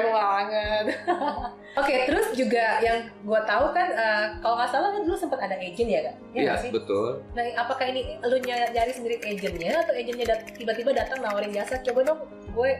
keren 0.00 0.12
banget. 0.12 0.84
Oke, 1.78 1.94
terus 2.04 2.26
juga 2.32 2.64
yang 2.78 2.98
gua 3.22 3.42
tahu 3.42 3.70
kan 3.70 3.88
eh, 3.88 4.24
kalau 4.38 4.54
nggak 4.56 4.70
salah 4.70 4.88
kan 4.90 5.02
dulu 5.02 5.14
sempat 5.14 5.38
ada 5.40 5.54
agent 5.54 5.88
ya 5.88 6.00
kan? 6.02 6.14
Iya 6.32 6.52
sih? 6.58 6.70
betul 6.70 7.22
Nah, 7.32 7.44
apakah 7.56 7.86
ini 7.86 8.18
lu 8.20 8.36
ny- 8.40 8.70
nyari 8.70 8.90
sendiri 8.90 9.16
agentnya 9.20 9.80
atau 9.80 9.92
agentnya 9.92 10.26
dat- 10.28 10.46
tiba-tiba 10.52 10.90
datang 10.90 11.18
nawarin 11.20 11.50
jasa? 11.50 11.78
Coba 11.80 12.00
dong, 12.04 12.20
gue 12.48 12.70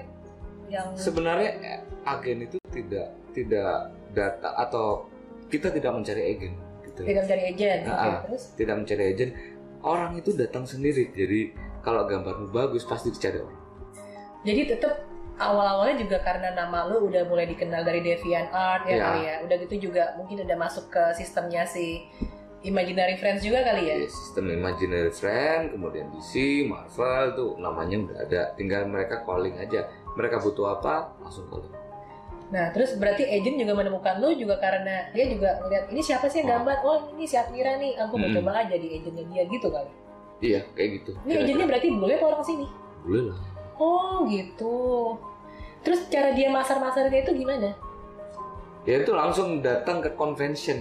yang 0.68 0.87
sebenarnya 0.94 1.80
agen 2.04 2.44
itu 2.44 2.56
tidak 2.68 3.08
tidak 3.32 3.72
data 4.12 4.48
atau 4.58 5.08
kita 5.48 5.72
tidak 5.72 5.92
mencari 5.92 6.22
agen 6.28 6.52
gitu 6.84 7.00
tidak 7.04 7.25
mencari 7.25 7.42
agent. 7.48 7.80
Oke, 7.82 7.94
Ah, 7.94 8.04
ah. 8.04 8.18
terus 8.22 8.42
tidak 8.52 8.76
mencari 8.76 9.04
agen 9.08 9.30
orang 9.80 10.12
itu 10.14 10.30
datang 10.34 10.64
sendiri 10.64 11.08
jadi 11.08 11.56
kalau 11.80 12.04
gambarmu 12.04 12.50
bagus 12.50 12.84
pasti 12.84 13.08
dicari 13.08 13.40
orang 13.40 13.56
jadi 14.42 14.76
tetap 14.76 15.07
awal-awalnya 15.38 15.97
juga 15.99 16.18
karena 16.18 16.52
nama 16.52 16.85
lu 16.85 17.07
udah 17.07 17.23
mulai 17.25 17.47
dikenal 17.47 17.83
dari 17.83 18.02
Deviant 18.02 18.50
Art 18.50 18.85
ya 18.85 18.92
Iya. 18.92 19.02
kali 19.02 19.21
ya. 19.23 19.35
Udah 19.42 19.57
gitu 19.62 19.75
juga 19.88 20.14
mungkin 20.14 20.42
udah 20.42 20.57
masuk 20.57 20.87
ke 20.88 21.14
sistemnya 21.14 21.62
si 21.62 22.04
Imaginary 22.61 23.14
Friends 23.14 23.40
juga 23.40 23.62
kali 23.62 23.87
ya. 23.87 23.95
Di 23.97 24.11
sistem 24.11 24.50
imaginary 24.50 25.09
friend 25.09 25.73
kemudian 25.73 26.11
DC 26.11 26.33
Marvel 26.64 27.25
tuh 27.33 27.50
namanya 27.57 27.97
udah 28.00 28.16
ada 28.21 28.40
tinggal 28.52 28.83
mereka 28.85 29.23
calling 29.23 29.54
aja 29.54 29.87
mereka 30.12 30.38
butuh 30.38 30.75
apa 30.75 31.14
langsung 31.18 31.47
calling 31.47 31.71
Nah, 32.49 32.73
terus 32.73 32.97
berarti 32.97 33.23
agent 33.23 33.61
juga 33.61 33.76
menemukan 33.76 34.18
lu 34.18 34.33
juga 34.33 34.57
karena 34.57 35.12
dia 35.12 35.28
juga 35.28 35.61
ngeliat 35.61 35.92
ini 35.92 36.00
siapa 36.00 36.26
sih 36.26 36.40
yang 36.40 36.57
gambar? 36.57 36.80
Oh, 36.80 37.12
ini 37.12 37.28
si 37.28 37.37
Admira 37.37 37.76
nih. 37.76 37.92
Aku 38.00 38.16
mau 38.16 38.25
Mm-mm. 38.25 38.40
coba 38.40 38.64
aja 38.64 38.73
di 38.73 38.88
agentnya 38.90 39.25
dia 39.28 39.42
gitu 39.47 39.68
kali. 39.68 39.92
iya 40.40 40.64
kayak 40.73 41.02
gitu 41.02 41.11
Ini 41.26 41.35
agentnya 41.45 41.66
berarti 41.68 41.88
boleh 41.92 42.14
apa 42.16 42.26
orang 42.26 42.42
sini? 42.42 42.66
boleh 43.04 43.23
lah 43.28 43.38
Oh, 43.78 44.26
gitu. 44.26 45.14
Terus 45.80 46.11
cara 46.11 46.35
dia 46.35 46.50
masar-masarnya 46.50 47.23
itu 47.23 47.32
gimana? 47.35 47.70
ya 48.85 49.04
itu 49.04 49.12
langsung 49.12 49.61
datang 49.61 50.00
ke 50.00 50.16
convention 50.16 50.80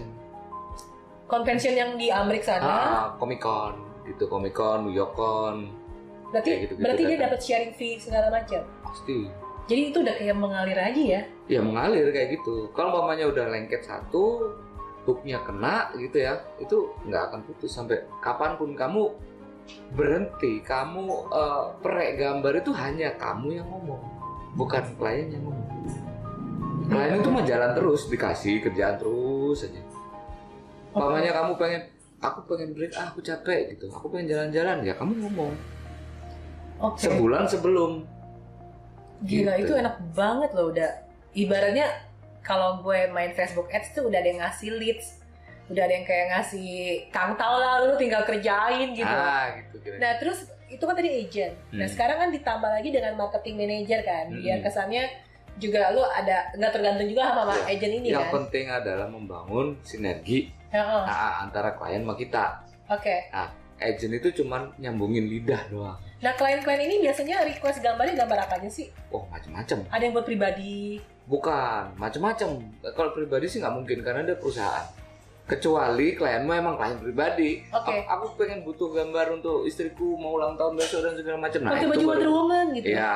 Convention 1.28 1.76
yang 1.76 1.92
di 2.00 2.08
Amerika 2.08 2.56
sana, 2.56 2.64
ah 2.64 3.06
Comic 3.20 3.44
Con 3.44 3.76
gitu 4.08 4.32
Comic 4.32 4.56
Con 4.56 4.88
New 4.88 4.96
York 4.96 5.12
Con 5.12 5.68
berarti 6.32 6.48
kayak 6.48 6.60
gitu-gitu 6.64 6.84
berarti 6.88 7.04
dia 7.04 7.10
datang. 7.12 7.24
dapat 7.28 7.40
sharing 7.44 7.74
fee 7.76 8.00
segala 8.00 8.28
macam. 8.32 8.64
pasti 8.84 9.28
Jadi 9.68 9.82
itu 9.92 9.98
udah 10.00 10.16
kayak 10.16 10.38
mengalir 10.40 10.80
aja 10.80 11.02
ya. 11.20 11.22
ya 11.52 11.60
mengalir 11.60 12.08
kayak 12.16 12.40
gitu 12.40 12.72
kalau 12.72 12.96
mamanya 12.96 13.28
udah 13.28 13.52
lengket 13.52 13.84
satu 13.84 14.56
hooknya 15.04 15.44
kena 15.44 15.92
gitu 16.00 16.24
ya 16.24 16.40
itu 16.64 16.88
nggak 17.04 17.22
akan 17.28 17.40
putus 17.44 17.76
sampai 17.76 18.08
kapan 18.24 18.56
pun 18.56 18.72
kamu 18.72 19.12
berhenti. 19.94 20.62
Kamu 20.62 21.04
eh, 21.32 21.64
perek 21.82 22.10
gambar 22.20 22.54
itu 22.62 22.72
hanya 22.76 23.10
kamu 23.16 23.62
yang 23.62 23.68
ngomong 23.68 24.18
bukan 24.58 24.84
klien 24.98 25.30
yang 25.30 25.46
ngomong. 25.46 25.70
Klien 26.90 27.22
itu 27.22 27.30
mah 27.30 27.46
jalan 27.46 27.72
terus 27.78 28.10
dikasih 28.10 28.66
kerjaan 28.66 28.98
terus 28.98 29.70
aja. 29.70 29.82
Mamanya 30.98 31.32
kamu 31.32 31.52
pengen 31.62 31.82
aku 32.18 32.40
pengen 32.50 32.74
break 32.74 32.98
ah 32.98 33.14
aku 33.14 33.22
capek 33.22 33.78
gitu. 33.78 33.94
Aku 33.94 34.10
pengen 34.10 34.34
jalan-jalan. 34.34 34.82
Ya 34.82 34.98
kamu 34.98 35.14
ngomong. 35.30 35.54
Oke. 36.78 37.10
sebulan 37.10 37.46
sebelum. 37.50 38.06
Gila 39.26 39.58
Gitu. 39.58 39.66
itu 39.70 39.74
enak 39.78 39.98
banget 40.14 40.54
loh 40.54 40.70
udah. 40.74 40.90
Ibaratnya 41.34 41.90
kalau 42.42 42.82
gue 42.82 43.10
main 43.14 43.34
Facebook 43.34 43.70
Ads 43.70 43.98
tuh 43.98 44.10
udah 44.10 44.18
ada 44.22 44.30
yang 44.30 44.42
ngasih 44.46 44.78
leads, 44.78 45.17
udah 45.68 45.84
ada 45.84 45.94
yang 45.94 46.04
kayak 46.04 46.26
ngasih 46.30 46.72
kangtal 47.10 47.54
lah 47.56 47.74
lu 47.82 47.96
tinggal 47.96 48.24
kerjain 48.24 48.92
gitu. 48.92 49.04
ah 49.06 49.52
gitu 49.54 49.76
kira 49.80 49.96
Nah 49.98 50.12
terus 50.16 50.40
itu 50.68 50.80
kan 50.80 50.94
tadi 50.94 51.10
agent. 51.18 51.54
Nah 51.72 51.84
Hmm. 51.84 51.92
sekarang 51.92 52.18
kan 52.18 52.30
ditambah 52.30 52.70
lagi 52.70 52.90
dengan 52.90 53.14
marketing 53.16 53.56
manager 53.58 54.00
kan, 54.02 54.26
biar 54.34 54.58
Hmm. 54.58 54.66
kesannya 54.66 55.04
juga 55.56 55.90
lu 55.90 56.04
ada 56.04 56.52
nggak 56.54 56.72
tergantung 56.72 57.08
juga 57.08 57.24
sama 57.28 57.50
Ya. 57.50 57.64
agent 57.70 57.94
ini 57.96 58.08
yang 58.10 58.28
kan. 58.28 58.34
penting 58.38 58.66
adalah 58.68 59.08
membangun 59.08 59.74
sinergi 59.82 60.54
Heeh. 60.70 61.02
nah, 61.04 61.42
antara 61.42 61.74
klien 61.74 62.00
sama 62.00 62.14
kita 62.14 62.62
Oke. 62.88 63.26
agent 63.78 64.14
itu 64.14 64.30
cuman 64.38 64.70
nyambungin 64.78 65.26
lidah 65.26 65.66
doang 65.68 65.98
Nah 66.18 66.34
klien-klien 66.34 66.82
ini 66.84 66.98
biasanya 67.00 67.42
request 67.44 67.78
gambarnya 67.80 68.18
gambar 68.18 68.40
apa 68.44 68.58
aja 68.58 68.66
sih? 68.68 68.90
oh 69.10 69.26
macem-macem 69.28 69.82
Ada 69.88 70.02
yang 70.04 70.14
buat 70.14 70.26
pribadi. 70.26 71.02
bukan 71.26 71.90
macem-macem 71.96 72.50
kalau 72.92 73.10
pribadi 73.12 73.46
sih 73.46 73.58
nggak 73.58 73.74
mungkin 73.74 73.98
karena 74.00 74.22
dia 74.24 74.36
perusahaan 74.36 74.86
kecuali 75.48 76.12
klienmu 76.12 76.52
emang 76.52 76.76
klien 76.76 77.00
pribadi 77.00 77.64
Oke. 77.72 78.04
aku, 78.04 78.28
aku 78.28 78.44
pengen 78.44 78.68
butuh 78.68 78.92
gambar 78.92 79.32
untuk 79.32 79.64
istriku 79.64 80.20
mau 80.20 80.36
ulang 80.36 80.60
tahun 80.60 80.76
besok 80.76 81.08
dan 81.08 81.16
segala 81.16 81.38
macam 81.40 81.60
nah 81.64 81.72
Pakai 81.72 81.82
itu 81.82 81.92
baju 81.96 82.06
Wonder 82.06 82.32
Woman 82.32 82.66
gitu. 82.76 82.86
ya 82.92 83.14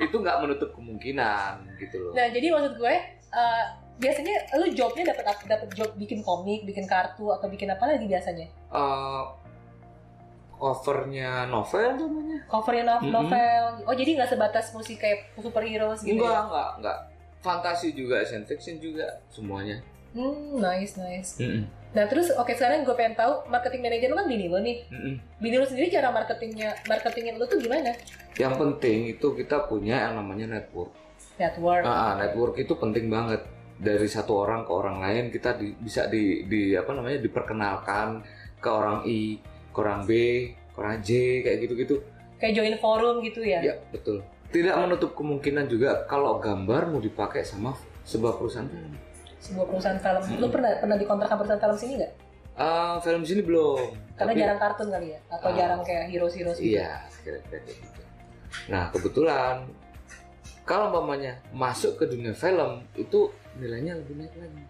itu, 0.00 0.16
nggak 0.16 0.36
menutup 0.40 0.70
kemungkinan 0.72 1.52
gitu 1.76 1.96
loh 2.00 2.12
Nah, 2.16 2.26
jadi 2.32 2.46
maksud 2.48 2.72
gue 2.74 2.94
eh, 3.30 3.64
biasanya 3.94 4.34
lu 4.56 4.66
jobnya 4.72 5.12
dapat 5.12 5.24
dapat 5.44 5.68
job 5.70 5.90
bikin 5.94 6.18
komik, 6.18 6.64
bikin 6.64 6.88
kartu 6.88 7.28
atau 7.28 7.46
bikin 7.46 7.70
apa 7.70 7.86
lagi 7.86 8.08
biasanya? 8.08 8.48
Eh, 8.50 9.22
covernya 10.54 11.44
novel 11.46 11.98
namanya 11.98 12.38
Covernya 12.46 12.84
no- 12.88 13.04
novel. 13.04 13.62
Oh, 13.84 13.92
jadi 13.92 14.16
nggak 14.16 14.30
sebatas 14.32 14.72
musik 14.72 14.96
kayak 14.96 15.34
superhero 15.36 15.92
gitu. 15.94 16.16
enggak 16.16 16.32
ya? 16.32 16.40
enggak 16.42 16.68
enggak 16.80 16.98
fantasi 17.38 17.92
juga 17.92 18.24
science 18.24 18.48
fiction 18.48 18.80
juga 18.80 19.04
semuanya 19.28 19.76
Hmm, 20.14 20.62
nice, 20.62 20.94
nice. 20.94 21.42
Mm-mm. 21.42 21.66
Nah, 21.94 22.06
terus 22.10 22.30
oke 22.34 22.54
sekarang 22.54 22.86
gue 22.86 22.94
pengen 22.94 23.14
tahu 23.18 23.46
marketing 23.50 23.82
manager 23.82 24.08
lu 24.10 24.16
kan 24.18 24.26
bini 24.30 24.46
lu 24.46 24.58
nih. 24.62 24.76
Mm-mm. 24.90 25.14
Bini 25.42 25.54
lu 25.58 25.66
sendiri 25.66 25.90
cara 25.90 26.14
marketingnya 26.14 26.74
marketingin 26.86 27.34
lu 27.34 27.44
tuh 27.50 27.58
gimana? 27.58 27.90
Yang 28.38 28.54
penting 28.58 28.98
itu 29.14 29.26
kita 29.34 29.66
punya 29.66 30.06
yang 30.10 30.18
namanya 30.18 30.58
network. 30.58 30.94
Network. 31.38 31.82
Ah, 31.82 31.90
ah, 31.90 32.12
network 32.18 32.54
itu 32.58 32.74
penting 32.78 33.10
banget. 33.10 33.42
Dari 33.74 34.06
satu 34.06 34.38
orang 34.38 34.62
ke 34.62 34.70
orang 34.70 35.02
lain 35.02 35.24
kita 35.34 35.58
di- 35.58 35.74
bisa 35.74 36.06
di, 36.06 36.46
di 36.46 36.78
apa 36.78 36.94
namanya 36.94 37.18
diperkenalkan 37.18 38.22
ke 38.62 38.70
orang 38.70 39.02
I, 39.06 39.42
ke 39.74 39.78
orang 39.82 40.06
B, 40.06 40.10
ke 40.70 40.78
orang 40.78 41.02
J 41.02 41.10
kayak 41.42 41.58
gitu-gitu. 41.66 41.96
Kayak 42.38 42.54
join 42.54 42.76
forum 42.78 43.18
gitu 43.26 43.42
ya. 43.42 43.62
Ya 43.62 43.74
betul. 43.90 44.22
Tidak 44.54 44.78
menutup 44.78 45.18
kemungkinan 45.18 45.66
juga 45.66 46.06
kalau 46.06 46.38
gambar 46.38 46.86
mau 46.86 47.02
dipakai 47.02 47.42
sama 47.42 47.74
sebuah 48.06 48.38
perusahaan. 48.38 48.70
Sebuah 49.44 49.66
perusahaan 49.68 49.98
film. 49.98 50.40
Lu 50.40 50.48
pernah 50.48 50.72
pernah 50.80 50.96
dikontrak 50.96 51.28
sama 51.28 51.38
perusahaan 51.42 51.60
film 51.62 51.76
sini 51.76 51.92
nggak? 52.00 52.12
Ah, 52.54 52.96
film 52.98 53.22
sini 53.22 53.42
belum. 53.42 53.92
Karena 54.14 54.30
Tapi- 54.30 54.40
jarang 54.40 54.58
kartun 54.58 54.88
kali 54.88 55.06
ya 55.10 55.20
atau 55.28 55.48
Ah. 55.50 55.54
jarang 55.54 55.80
kayak 55.82 56.04
hero-hero 56.08 56.50
gitu. 56.54 56.70
Iya, 56.72 56.90
kira-kira 57.20 57.60
kayak 57.60 57.76
gitu. 57.76 58.00
Nah, 58.70 58.84
kebetulan 58.88 59.56
kalau 60.62 60.88
mamanya 60.88 61.42
masuk 61.50 61.98
ke 61.98 62.06
dunia 62.06 62.32
film 62.32 62.86
itu 62.94 63.28
nilainya 63.54 63.98
lebih 63.98 64.14
naik 64.16 64.32
lagi. 64.34 64.62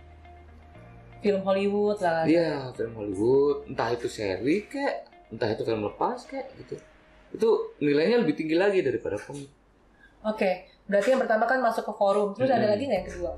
Film 1.21 1.41
Hollywood 1.41 1.99
lah. 2.01 2.25
Iya, 2.25 2.73
film 2.73 2.93
Hollywood, 2.95 3.65
entah 3.67 3.89
itu 3.91 4.09
seri 4.09 4.65
kek, 4.65 4.95
entah 5.31 5.49
itu 5.49 5.63
film 5.63 5.85
lepas 5.85 6.25
kek 6.25 6.53
gitu. 6.59 6.77
Itu 7.31 7.49
nilainya 7.79 8.21
lebih 8.21 8.35
tinggi 8.35 8.57
lagi 8.57 8.81
daripada 8.81 9.17
komik. 9.17 9.49
Oke, 10.25 10.51
berarti 10.85 11.09
yang 11.11 11.21
pertama 11.21 11.45
kan 11.45 11.61
masuk 11.61 11.85
ke 11.85 11.93
forum. 11.93 12.33
Terus 12.33 12.49
ada 12.49 12.65
Mm-mm. 12.65 12.73
lagi 12.73 12.85
nggak 12.85 12.99
yang 12.99 13.09
kedua? 13.09 13.33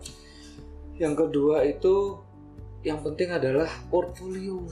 Yang 0.97 1.15
kedua 1.29 1.65
itu 1.65 2.21
yang 2.81 3.03
penting 3.03 3.35
adalah 3.35 3.69
portfolio. 3.91 4.65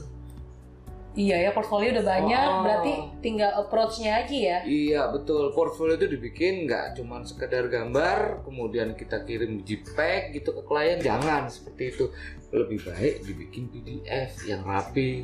Iya 1.15 1.47
ya, 1.47 1.49
portfolio 1.55 1.95
udah 1.95 2.03
banyak, 2.03 2.43
Oh. 2.43 2.59
berarti 2.67 2.93
tinggal 3.23 3.47
approach-nya 3.55 4.19
aja 4.19 4.35
ya. 4.35 4.57
Iya 4.67 5.01
betul, 5.15 5.55
portfolio 5.55 5.95
itu 5.95 6.11
dibikin 6.11 6.67
nggak 6.67 6.99
cuma 6.99 7.23
sekedar 7.23 7.71
gambar, 7.71 8.43
kemudian 8.43 8.99
kita 8.99 9.23
kirim 9.23 9.63
JPEG 9.63 10.35
gitu 10.35 10.51
ke 10.51 10.61
klien, 10.67 10.99
jangan 10.99 11.47
seperti 11.47 11.95
itu. 11.95 12.05
Lebih 12.51 12.83
baik 12.83 13.15
dibikin 13.23 13.63
PDF 13.71 14.43
yang 14.43 14.67
rapi, 14.67 15.23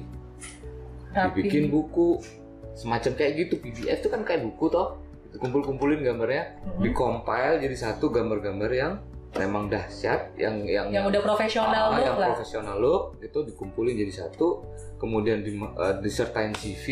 Rapi. 1.12 1.28
dibikin 1.44 1.68
buku, 1.68 2.24
semacam 2.72 3.12
kayak 3.12 3.34
gitu. 3.36 3.60
PDF 3.60 4.00
itu 4.00 4.08
kan 4.08 4.24
kayak 4.24 4.48
buku 4.48 4.72
toh, 4.72 4.96
kumpul-kumpulin 5.44 6.08
gambarnya, 6.08 6.56
Mhm. 6.72 6.88
dikompil 6.88 7.60
jadi 7.60 7.76
satu 7.76 8.08
gambar-gambar 8.08 8.72
yang 8.72 8.94
memang 9.32 9.72
dahsyat, 9.72 10.36
yang 10.36 10.60
yang 10.66 10.92
Yang 10.92 11.06
udah 11.16 11.22
profesional 11.24 11.84
Ah, 11.88 11.96
look 11.96 12.04
yang 12.04 12.18
lah. 12.20 12.30
profesional 12.36 12.76
look 12.78 13.04
itu 13.20 13.40
dikumpulin 13.48 13.96
jadi 13.96 14.14
satu 14.26 14.60
kemudian 15.00 15.42
di, 15.42 15.56
eh, 15.56 15.96
disertain 16.00 16.52
CV 16.52 16.86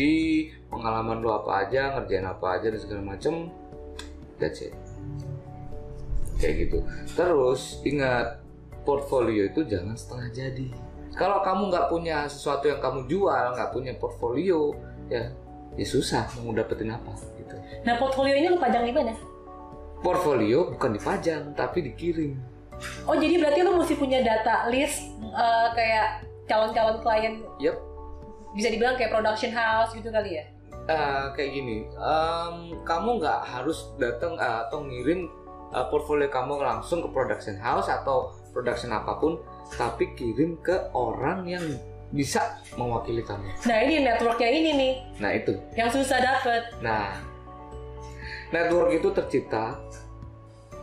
pengalaman 0.66 1.20
lo 1.20 1.36
apa 1.36 1.62
aja 1.62 1.94
ngerjain 1.94 2.24
apa 2.24 2.46
aja 2.56 2.72
dan 2.72 2.80
segala 2.80 3.02
macem 3.06 3.52
that's 4.36 4.64
it 4.64 4.72
kayak 6.40 6.66
gitu 6.66 6.80
terus 7.12 7.84
ingat 7.84 8.40
portfolio 8.82 9.44
itu 9.44 9.60
jangan 9.62 9.92
setengah 9.92 10.28
jadi 10.32 10.68
kalau 11.12 11.44
kamu 11.44 11.68
nggak 11.68 11.86
punya 11.86 12.24
sesuatu 12.24 12.66
yang 12.66 12.80
kamu 12.80 13.04
jual 13.04 13.44
nggak 13.52 13.70
punya 13.70 13.92
portfolio 13.94 14.72
ya 15.06 15.28
ya 15.76 15.86
susah 15.86 16.26
mau 16.40 16.50
dapetin 16.50 16.90
apa 16.90 17.12
gitu. 17.36 17.54
Nah 17.84 17.94
portfolio 17.94 18.34
ini 18.34 18.48
lu 18.48 18.58
pajang 18.58 18.82
di 18.82 18.90
mana? 18.90 19.14
Portfolio 20.00 20.70
bukan 20.70 20.90
dipajang 20.92 21.52
tapi 21.52 21.84
dikirim. 21.84 22.36
Oh 23.04 23.12
jadi 23.12 23.36
berarti 23.36 23.60
lu 23.60 23.76
mesti 23.76 23.94
punya 23.94 24.20
data 24.20 24.64
list 24.66 25.04
eh, 25.20 25.68
kayak 25.72 26.06
calon-calon 26.46 26.98
klien 27.00 27.34
Yep. 27.58 27.76
bisa 28.50 28.66
dibilang 28.66 28.96
kayak 28.96 29.12
production 29.12 29.52
house 29.52 29.92
gitu 29.92 30.08
kali 30.08 30.40
ya? 30.40 30.44
Eh, 30.82 31.24
kayak 31.32 31.50
gini, 31.52 31.86
em, 31.86 32.54
kamu 32.82 33.20
nggak 33.20 33.40
harus 33.46 33.92
datang 33.94 34.34
eh, 34.34 34.58
atau 34.66 34.82
ngirim 34.82 35.28
eh, 35.70 35.86
portfolio 35.86 36.26
kamu 36.26 36.58
langsung 36.58 36.98
ke 36.98 37.08
production 37.08 37.54
house 37.54 37.86
atau 37.86 38.32
production 38.50 38.90
apa 38.90 39.14
pun, 39.14 39.38
tapi 39.70 40.10
kirim 40.16 40.58
ke 40.58 40.90
orang 40.90 41.46
yang 41.46 41.62
bisa 42.10 42.42
mewakili 42.74 43.22
kamu. 43.22 43.46
Nah 43.62 43.78
ini 43.78 44.02
networknya 44.02 44.50
ini 44.50 44.70
nih 44.74 44.92
Nah 45.22 45.30
itu. 45.30 45.54
yang 45.78 45.86
susah 45.86 46.18
dapet 46.18 46.74
Nah, 46.82 47.22
network 48.50 48.90
itu 48.94 49.08
tercipta. 49.14 49.78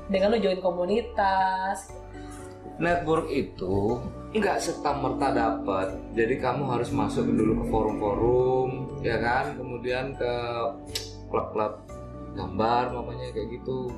dengan 0.08 0.32
lu 0.32 0.40
join 0.40 0.64
komunitas. 0.64 1.92
Network 2.80 3.28
itu 3.28 4.00
nggak 4.32 4.58
serta 4.64 4.96
merta 4.96 5.36
dapat. 5.36 6.00
Jadi 6.16 6.40
kamu 6.40 6.64
harus 6.64 6.96
masuk 6.96 7.28
dulu 7.28 7.60
ke 7.60 7.66
forum-forum, 7.68 8.70
ya 9.04 9.20
kan? 9.20 9.60
Kemudian 9.60 10.16
ke 10.16 10.34
klub-klub 11.28 11.84
gambar, 12.40 12.96
mamanya 12.96 13.36
kayak 13.36 13.60
gitu, 13.60 13.92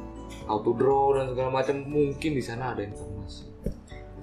auto 0.50 0.74
draw 0.74 1.14
dan 1.22 1.30
segala 1.30 1.62
macam. 1.62 1.86
Mungkin 1.86 2.32
di 2.34 2.42
sana 2.42 2.74
ada 2.74 2.82
informasi. 2.82 3.46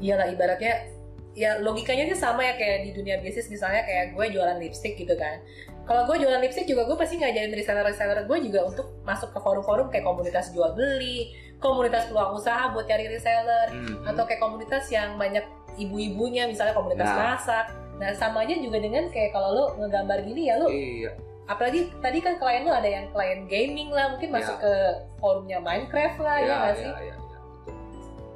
Iyalah 0.02 0.26
ibaratnya 0.34 0.90
ya 1.36 1.60
logikanya 1.60 2.08
sih 2.10 2.18
sama 2.18 2.42
ya 2.42 2.56
kayak 2.56 2.88
di 2.88 2.90
dunia 2.96 3.20
bisnis 3.20 3.52
misalnya 3.52 3.84
kayak 3.84 4.16
gue 4.16 4.26
jualan 4.34 4.58
lipstick 4.58 4.96
gitu 4.98 5.14
kan. 5.14 5.38
Kalau 5.86 6.02
gue 6.04 6.16
jualan 6.18 6.42
lipstick 6.42 6.66
juga 6.66 6.82
gue 6.82 6.98
pasti 6.98 7.14
ngajarin 7.16 7.54
reseller-reseller 7.54 8.26
gue 8.26 8.38
juga 8.42 8.66
untuk 8.66 8.86
masuk 9.02 9.30
ke 9.30 9.38
forum-forum 9.38 9.86
kayak 9.86 10.02
komunitas 10.02 10.50
jual 10.50 10.74
beli, 10.74 11.30
komunitas 11.56 12.10
peluang 12.10 12.34
usaha 12.34 12.68
buat 12.68 12.84
cari 12.84 13.06
reseller, 13.06 13.70
Mhm. 13.70 14.02
atau 14.04 14.26
kayak 14.26 14.42
komunitas 14.42 14.90
yang 14.90 15.14
banyak 15.14 15.46
ibu-ibunya 15.78 16.44
misalnya 16.44 16.74
komunitas 16.74 17.06
Nah. 17.06 17.18
masak. 17.32 17.66
Nah 17.96 18.10
sama 18.12 18.42
aja 18.42 18.58
juga 18.58 18.76
dengan 18.76 19.06
kayak 19.08 19.30
kalau 19.30 19.50
lu 19.52 19.64
ngegambar 19.78 20.20
gini 20.20 20.50
ya 20.50 20.58
lu 20.58 20.68
Iya, 20.68 21.14
apalagi 21.46 21.88
tadi 21.96 22.18
kan 22.18 22.34
klien 22.36 22.66
lu 22.66 22.72
ada 22.72 22.84
yang 22.84 23.06
klien 23.08 23.46
gaming 23.46 23.88
lah 23.88 24.10
mungkin 24.10 24.34
masuk 24.34 24.58
Ya. 24.58 24.62
ke 24.66 24.72
forumnya 25.16 25.58
Minecraft 25.62 26.18
lah 26.18 26.36
ya 26.36 26.44
iya, 26.44 26.54
nggak 26.58 26.74
iya, 26.74 26.82
sih? 26.82 26.92
iya, 27.06 27.14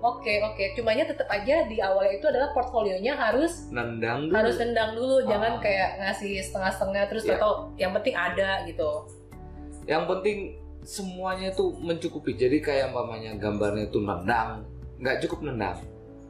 iya, 0.00 0.02
betul. 0.02 0.08
Oke 0.16 0.34
oke, 0.42 0.64
cumanya 0.74 1.04
tetap 1.04 1.28
aja 1.28 1.68
di 1.68 1.76
awalnya 1.78 2.16
itu 2.16 2.26
adalah 2.26 2.48
portfolionya 2.50 3.12
harus 3.12 3.68
Nendang 3.68 4.26
dulu. 4.26 4.34
harus 4.34 4.56
nendang 4.56 4.90
dulu, 4.96 5.16
jangan 5.24 5.52
Ah. 5.56 5.60
kayak 5.60 5.90
ngasih 5.98 6.32
setengah-setengah 6.40 7.04
terus 7.06 7.24
Iya. 7.24 7.36
atau 7.36 7.52
yang 7.76 7.92
penting 7.92 8.14
ada 8.14 8.64
gitu. 8.64 8.90
Yang 9.84 10.04
penting 10.06 10.38
semuanya 10.80 11.52
itu 11.52 11.64
mencukupi. 11.76 12.32
Jadi 12.34 12.58
kayak 12.58 12.90
umpamanya 12.90 13.36
gambarnya 13.36 13.86
itu 13.86 14.00
nendang, 14.00 14.64
nggak 14.96 15.20
cukup 15.20 15.44
nendang. 15.44 15.76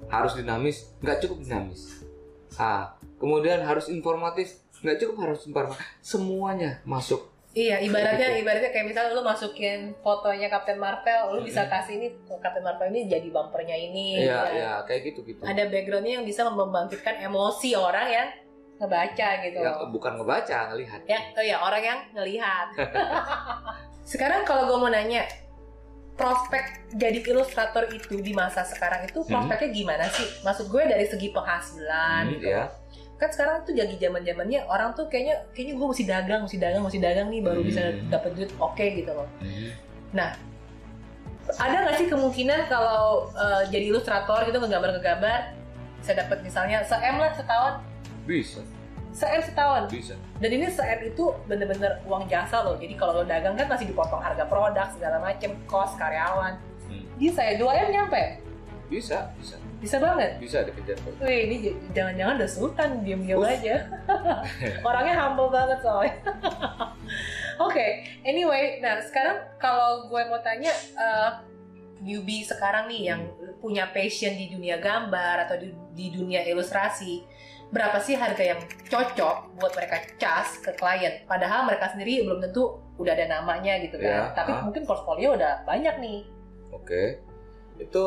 Harus 0.07 0.35
dinamis, 0.35 0.91
nggak 0.99 1.23
cukup 1.23 1.39
dinamis. 1.41 2.03
Ah, 2.55 2.99
kemudian 3.17 3.62
harus 3.62 3.87
informatif, 3.87 4.59
nggak 4.83 4.99
cukup 4.99 5.17
harus 5.23 5.47
informatif. 5.47 5.87
Semuanya 6.00 6.83
masuk. 6.83 7.31
Iya, 7.50 7.83
ibaratnya 7.83 8.30
Gitu. 8.30 8.47
ibaratnya 8.47 8.71
kayak 8.71 8.87
misalnya 8.87 9.11
lu 9.11 9.26
masukin 9.26 9.90
fotonya 9.99 10.47
Captain 10.47 10.78
Marvel, 10.78 11.35
lu 11.35 11.42
bisa 11.42 11.66
Mhm. 11.66 11.71
kasih 11.71 11.92
ini 11.99 12.07
Captain 12.38 12.62
Marvel 12.62 12.87
ini 12.88 13.11
jadi 13.11 13.26
bumpernya 13.26 13.75
ini. 13.75 14.23
Iya, 14.23 14.30
ya. 14.30 14.42
iya, 14.54 14.73
kayak 14.87 15.11
gitu 15.11 15.26
gitu. 15.26 15.42
Ada 15.42 15.66
backgroundnya 15.66 16.23
yang 16.23 16.26
bisa 16.26 16.47
membangkitkan 16.47 17.19
emosi 17.21 17.75
orang 17.75 18.07
yang 18.07 18.28
ngebaca 18.78 19.28
gitu. 19.42 19.59
Ya, 19.59 19.73
bukan 19.85 20.12
ngebaca, 20.16 20.59
ngelihat. 20.71 21.00
Ya, 21.04 21.19
oh 21.35 21.42
ya 21.42 21.57
orang 21.59 21.83
yang 21.83 21.99
ngelihat. 22.14 22.66
sekarang 24.11 24.47
kalau 24.47 24.71
gue 24.71 24.78
mau 24.78 24.88
nanya, 24.88 25.26
prospek 26.14 26.64
jadi 26.92 27.19
ilustrator 27.25 27.88
itu 27.88 28.14
di 28.14 28.30
masa 28.30 28.62
sekarang 28.62 29.02
itu 29.04 29.25
prospeknya 29.25 29.71
gimana 29.71 30.07
sih? 30.07 30.26
Maksud 30.40 30.69
gue 30.69 30.83
dari 30.85 31.02
segi 31.04 31.34
penghasilan, 31.34 32.25
Hmm, 32.26 32.32
gitu. 32.36 32.47
ya. 32.47 32.71
Kan 33.21 33.28
sekarang 33.28 33.61
tuh 33.63 33.76
lagi 33.76 33.95
zaman 33.95 34.25
zamannya 34.25 34.65
orang 34.65 34.97
tuh 34.97 35.04
kayaknya 35.06 35.45
kayaknya 35.52 35.75
gue 35.76 35.87
mesti 35.87 36.04
dagang, 36.04 36.41
mesti 36.43 36.56
dagang, 36.56 36.83
mesti 36.83 36.99
dagang 36.99 37.26
nih 37.28 37.41
baru 37.41 37.61
bisa 37.61 37.83
Hmm. 37.85 38.09
dapat 38.09 38.30
duit 38.33 38.50
oke 38.56 38.80
gitu 38.83 39.13
loh. 39.13 39.28
Hmm. 39.39 39.69
Ada 41.50 41.76
nggak 41.83 41.95
sih 41.99 42.06
kemungkinan 42.09 42.61
kalau 42.67 43.26
eh, 43.30 43.63
jadi 43.69 43.91
ilustrator 43.91 44.47
gitu 44.47 44.56
ngegambar-ngegambar 44.56 45.52
bisa 45.99 46.13
dapat 46.15 46.41
misalnya 46.41 46.80
se 46.80 46.97
M 46.97 47.19
lah 47.19 47.35
setahun, 47.35 47.85
Bisa, 48.25 48.63
se 49.11 49.26
M 49.26 49.43
setahun. 49.43 49.83
bisa. 49.91 50.15
Dan 50.41 50.50
ini 50.50 50.71
se-M 50.71 51.04
itu 51.04 51.28
bener-bener 51.45 52.00
uang 52.06 52.25
jasa 52.25 52.65
loh. 52.65 52.80
Jadi 52.80 52.97
kalau 52.97 53.21
lo 53.21 53.25
dagang 53.25 53.52
kan 53.52 53.69
masih 53.69 53.85
dipotong 53.85 54.17
harga 54.17 54.49
produk 54.49 54.89
segala 54.89 55.21
macem, 55.21 55.52
kos 55.67 55.93
karyawan. 55.95 56.56
Hmm. 56.89 57.04
Bisa 57.21 57.45
ya 57.45 57.61
2 57.61 57.69
M 57.69 57.89
nyampe? 57.93 58.41
Bisa, 58.91 59.31
bisa. 59.39 59.55
Bisa 59.79 59.97
banget. 60.03 60.37
Bisa 60.43 60.67
dikejar 60.67 60.99
kok. 60.99 61.15
Wih 61.23 61.41
ini 61.47 61.57
jangan-jangan 61.95 62.35
udah 62.43 62.50
sultan 62.50 62.91
diem-diem 63.07 63.39
Uff. 63.39 63.47
aja. 63.47 63.87
Orangnya 64.89 65.15
humble 65.15 65.49
banget 65.49 65.79
soalnya. 65.79 66.19
Oke, 67.71 68.03
anyway, 68.26 68.83
nah 68.83 68.99
sekarang 68.99 69.47
kalau 69.63 70.11
gue 70.11 70.23
mau 70.26 70.43
tanya 70.43 70.75
eh, 70.75 71.31
newbie 72.03 72.43
sekarang 72.43 72.91
nih 72.91 73.15
yang 73.15 73.23
punya 73.61 73.87
passion 73.95 74.35
di 74.35 74.50
dunia 74.50 74.81
gambar 74.83 75.47
atau 75.47 75.57
di, 75.61 75.71
di 75.95 76.11
dunia 76.11 76.43
ilustrasi, 76.49 77.23
berapa 77.71 78.00
sih 78.03 78.19
harga 78.19 78.43
yang 78.43 78.61
cocok 78.89 79.55
buat 79.61 79.73
mereka 79.76 79.97
cas 80.19 80.59
ke 80.59 80.75
klien? 80.75 81.23
Padahal 81.29 81.69
mereka 81.69 81.93
sendiri 81.93 82.25
belum 82.26 82.43
tentu 82.43 82.81
udah 82.99 83.13
ada 83.15 83.41
namanya 83.41 83.79
gitu 83.81 83.97
kan, 84.00 84.33
Ya, 84.33 84.35
tapi 84.35 84.53
ah. 84.57 84.65
mungkin 84.65 84.83
portfolio 84.89 85.37
udah 85.37 85.63
banyak 85.69 85.95
nih. 86.00 86.21
Oke, 86.73 87.21
itu 87.76 88.05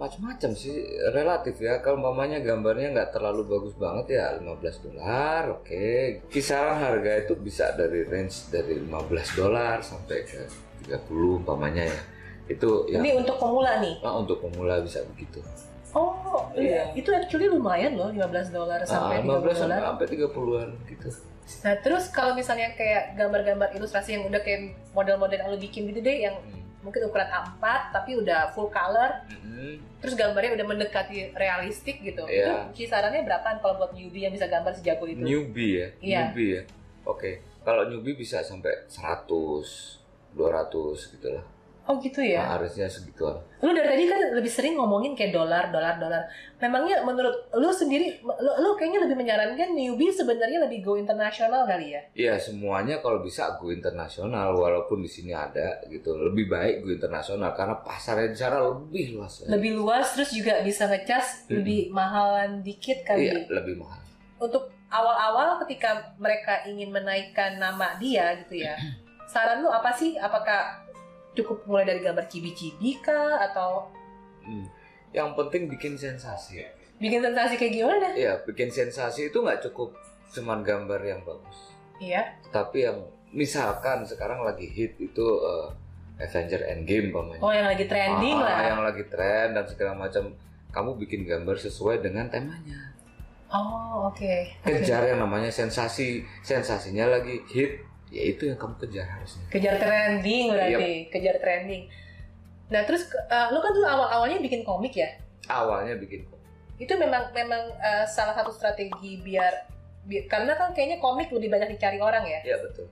macam-macam 0.00 0.50
sih 0.50 0.80
relatif 1.12 1.60
ya. 1.60 1.78
Kalau 1.78 2.00
umpamanya 2.00 2.40
gambarnya 2.40 2.88
nggak 2.90 3.10
terlalu 3.12 3.44
bagus 3.46 3.76
banget 3.76 4.16
ya 4.16 4.32
15 4.34 4.56
dolar, 4.80 5.42
oke. 5.52 5.86
Kisaran 6.26 6.80
harga 6.80 7.20
itu 7.20 7.36
bisa 7.36 7.76
dari 7.76 8.02
range 8.02 8.48
dari 8.48 8.80
15 8.80 8.96
dolar 9.36 9.84
sampai 9.84 10.24
ke 10.24 10.40
30 10.88 11.04
umpamanya 11.38 11.84
ya. 11.84 12.00
Itu 12.48 12.88
ya 12.88 12.98
Ini 12.98 13.20
untuk 13.20 13.36
pemula 13.36 13.78
nih. 13.78 14.00
ah, 14.00 14.16
untuk 14.16 14.40
pemula 14.40 14.80
bisa 14.80 15.04
begitu. 15.12 15.44
Oh, 15.90 16.46
Iya. 16.54 16.94
itu 16.94 17.10
actually 17.10 17.46
lumayan 17.46 17.98
loh 17.98 18.08
15 18.08 18.48
dolar 18.48 18.80
sampai 18.82 19.18
Ah, 19.18 19.22
30 19.22 19.36
15 19.36 19.58
dolar. 19.60 19.78
sampai, 19.84 19.84
sampai 19.84 20.06
30-an 20.08 20.68
gitu. 20.88 21.08
Nah, 21.60 21.74
terus 21.82 22.04
kalau 22.08 22.32
misalnya 22.32 22.70
kayak 22.72 23.18
gambar-gambar 23.18 23.74
ilustrasi 23.74 24.14
yang 24.14 24.24
udah 24.24 24.38
kayak 24.38 24.70
model-model 24.94 25.34
yang 25.36 25.50
lu 25.50 25.58
bikin 25.58 25.90
gitu 25.90 25.98
deh 26.00 26.16
yang 26.22 26.38
mungkin 26.80 27.04
ukuran 27.04 27.28
A4 27.28 27.64
tapi 27.92 28.16
udah 28.16 28.50
full 28.50 28.68
color, 28.68 29.24
Hmm. 29.28 29.76
terus 30.00 30.16
gambarnya 30.16 30.56
udah 30.56 30.66
mendekati 30.66 31.32
realistik 31.32 32.00
gitu. 32.00 32.24
Iya. 32.24 32.72
Itu 32.72 32.84
kisarannya 32.84 33.20
berapaan 33.22 33.60
kalau 33.60 33.76
buat 33.76 33.92
newbie 33.92 34.24
yang 34.24 34.32
bisa 34.32 34.48
gambar 34.48 34.72
sejago 34.72 35.04
itu? 35.04 35.20
Newbie 35.20 35.72
ya, 35.76 35.88
Iya. 36.00 36.20
newbie 36.32 36.50
ya. 36.56 36.62
Oke, 37.04 37.30
kalau 37.60 37.84
newbie 37.84 38.16
bisa 38.16 38.40
sampai 38.40 38.88
100, 38.88 40.00
200 40.32 41.12
gitu 41.12 41.28
lah. 41.30 41.44
Oh 41.90 41.98
gitu 41.98 42.22
ya. 42.22 42.46
Nah, 42.46 42.50
harusnya 42.54 42.86
segituan. 42.86 43.34
Lu 43.58 43.74
dari 43.74 43.82
tadi 43.90 44.04
kan 44.06 44.20
lebih 44.38 44.46
sering 44.46 44.78
ngomongin 44.78 45.18
kayak 45.18 45.34
dolar, 45.34 45.74
dolar, 45.74 45.98
dolar. 45.98 46.22
Memangnya 46.62 47.02
menurut 47.02 47.50
lu 47.50 47.66
sendiri, 47.74 48.22
lu, 48.22 48.52
lu 48.62 48.70
kayaknya 48.78 49.10
lebih 49.10 49.18
menyarankan 49.18 49.74
newbie 49.74 50.14
sebenarnya 50.14 50.62
lebih 50.70 50.86
go 50.86 50.94
internasional 50.94 51.66
kali 51.66 51.98
ya? 51.98 52.00
Iya 52.14 52.34
semuanya 52.38 53.02
kalau 53.02 53.26
bisa 53.26 53.58
go 53.58 53.74
internasional 53.74 54.54
walaupun 54.54 55.02
di 55.02 55.10
sini 55.10 55.34
ada 55.34 55.82
gitu 55.90 56.14
lebih 56.14 56.46
baik 56.46 56.86
go 56.86 56.94
internasional 56.94 57.50
karena 57.58 57.74
pasarnya 57.82 58.30
di 58.30 58.38
sana 58.38 58.62
lebih 58.62 59.18
luas. 59.18 59.42
ya. 59.42 59.50
Lebih 59.50 59.72
luas 59.74 60.06
terus 60.14 60.30
juga 60.30 60.62
bisa 60.62 60.86
ngecas 60.86 61.50
Mm-mm. 61.50 61.58
lebih 61.58 61.80
mahalan 61.90 62.62
dikit 62.62 63.02
kali. 63.02 63.34
Iya 63.34 63.50
lebih 63.50 63.82
mahal. 63.82 63.98
Untuk 64.38 64.70
awal-awal 64.94 65.58
ketika 65.66 66.14
mereka 66.22 66.62
ingin 66.70 66.94
menaikkan 66.94 67.58
nama 67.58 67.98
dia 67.98 68.38
gitu 68.46 68.62
ya. 68.62 68.78
Saran 69.32 69.58
lu 69.58 69.70
apa 69.74 69.90
sih? 69.90 70.14
Apakah 70.14 70.86
cukup 71.32 71.62
mulai 71.64 71.84
dari 71.84 72.00
gambar 72.00 72.26
cibi-cibi 72.26 72.98
kah 72.98 73.38
atau 73.42 73.86
Hmm. 74.40 74.64
Yang 75.10 75.28
penting 75.36 75.62
bikin 75.68 75.94
sensasi. 75.94 76.64
bikin 76.96 77.20
sensasi 77.20 77.54
kayak 77.54 77.72
gimana? 77.74 78.08
Iya 78.12 78.40
bikin 78.42 78.68
sensasi 78.68 79.28
itu 79.28 79.38
nggak 79.38 79.60
cukup 79.64 79.92
cuman 80.30 80.60
gambar 80.60 81.00
yang 81.00 81.20
bagus, 81.22 81.72
Iya. 81.96 82.22
tapi 82.48 82.84
yang 82.84 83.02
misalkan 83.30 84.02
sekarang 84.02 84.40
lagi 84.40 84.64
hit 84.64 84.94
itu 84.96 85.26
eh, 85.40 85.68
Avenger 86.20 86.60
Endgame 86.62 87.08
pamannya. 87.08 87.40
Oh 87.40 87.48
yang 87.48 87.64
lagi 87.64 87.84
trending 87.84 88.36
Ah, 88.36 88.44
lah. 88.44 88.60
Yang 88.66 88.80
lagi 88.84 89.04
tren 89.06 89.46
dan 89.52 89.64
segala 89.64 89.92
macam. 89.94 90.24
Kamu 90.70 90.94
bikin 90.96 91.24
gambar 91.24 91.56
sesuai 91.58 91.98
dengan 91.98 92.28
temanya. 92.28 92.94
Oh 93.48 94.06
oke. 94.06 94.22
Oke. 94.62 94.70
Kejar 94.78 95.02
yang 95.04 95.18
namanya 95.18 95.50
sensasi. 95.50 96.22
Sensasinya 96.40 97.10
lagi 97.10 97.42
hit. 97.48 97.82
Ya 98.10 98.22
itu 98.26 98.42
yang 98.44 98.58
kamu 98.58 98.74
kejar 98.78 99.06
harusnya. 99.06 99.44
Kejar 99.48 99.74
trending 99.78 100.46
berarti, 100.50 100.90
kejar 101.08 101.36
trending. 101.38 101.82
Nah 102.70 102.82
terus 102.82 103.06
eh, 103.06 103.46
lu 103.50 103.58
kan 103.58 103.70
dulu 103.70 103.86
awal-awalnya 103.86 104.38
bikin 104.38 104.62
komik 104.62 104.94
ya? 104.94 105.10
Awalnya 105.46 105.94
bikin 105.98 106.26
Itu 106.76 106.96
memang 106.96 107.30
memang 107.30 107.70
eh, 107.78 108.04
salah 108.06 108.34
satu 108.34 108.50
strategi 108.50 109.20
biar, 109.20 109.52
bi- 110.04 110.26
karena 110.26 110.54
kan 110.54 110.74
kayaknya 110.74 110.98
komik 110.98 111.30
lebih 111.30 111.50
banyak 111.50 111.76
dicari 111.76 111.98
orang 111.98 112.26
ya. 112.26 112.40
Ya 112.42 112.56
betul. 112.58 112.90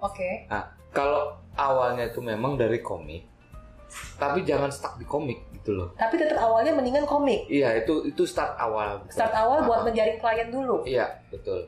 Oke. 0.00 0.44
Kalau 0.94 1.34
awalnya 1.54 2.06
itu 2.06 2.22
memang 2.22 2.54
dari 2.54 2.78
komik, 2.78 3.26
tapi 4.14 4.46
jangan 4.46 4.70
stuck 4.70 4.94
di 4.94 5.02
komik 5.02 5.42
gitu 5.58 5.74
loh. 5.74 5.88
Tapi 5.98 6.14
tetap 6.14 6.38
awalnya 6.38 6.70
mendingan 6.70 7.02
komik. 7.02 7.50
Iya, 7.50 7.82
itu 7.82 8.06
itu 8.06 8.22
start 8.22 8.54
awal. 8.54 9.02
Start 9.10 9.34
awal 9.34 9.66
buat 9.66 9.82
Ah, 9.82 9.86
menjaring 9.86 10.22
klien 10.22 10.48
dulu. 10.54 10.86
Iya, 10.86 11.18
betul. 11.34 11.66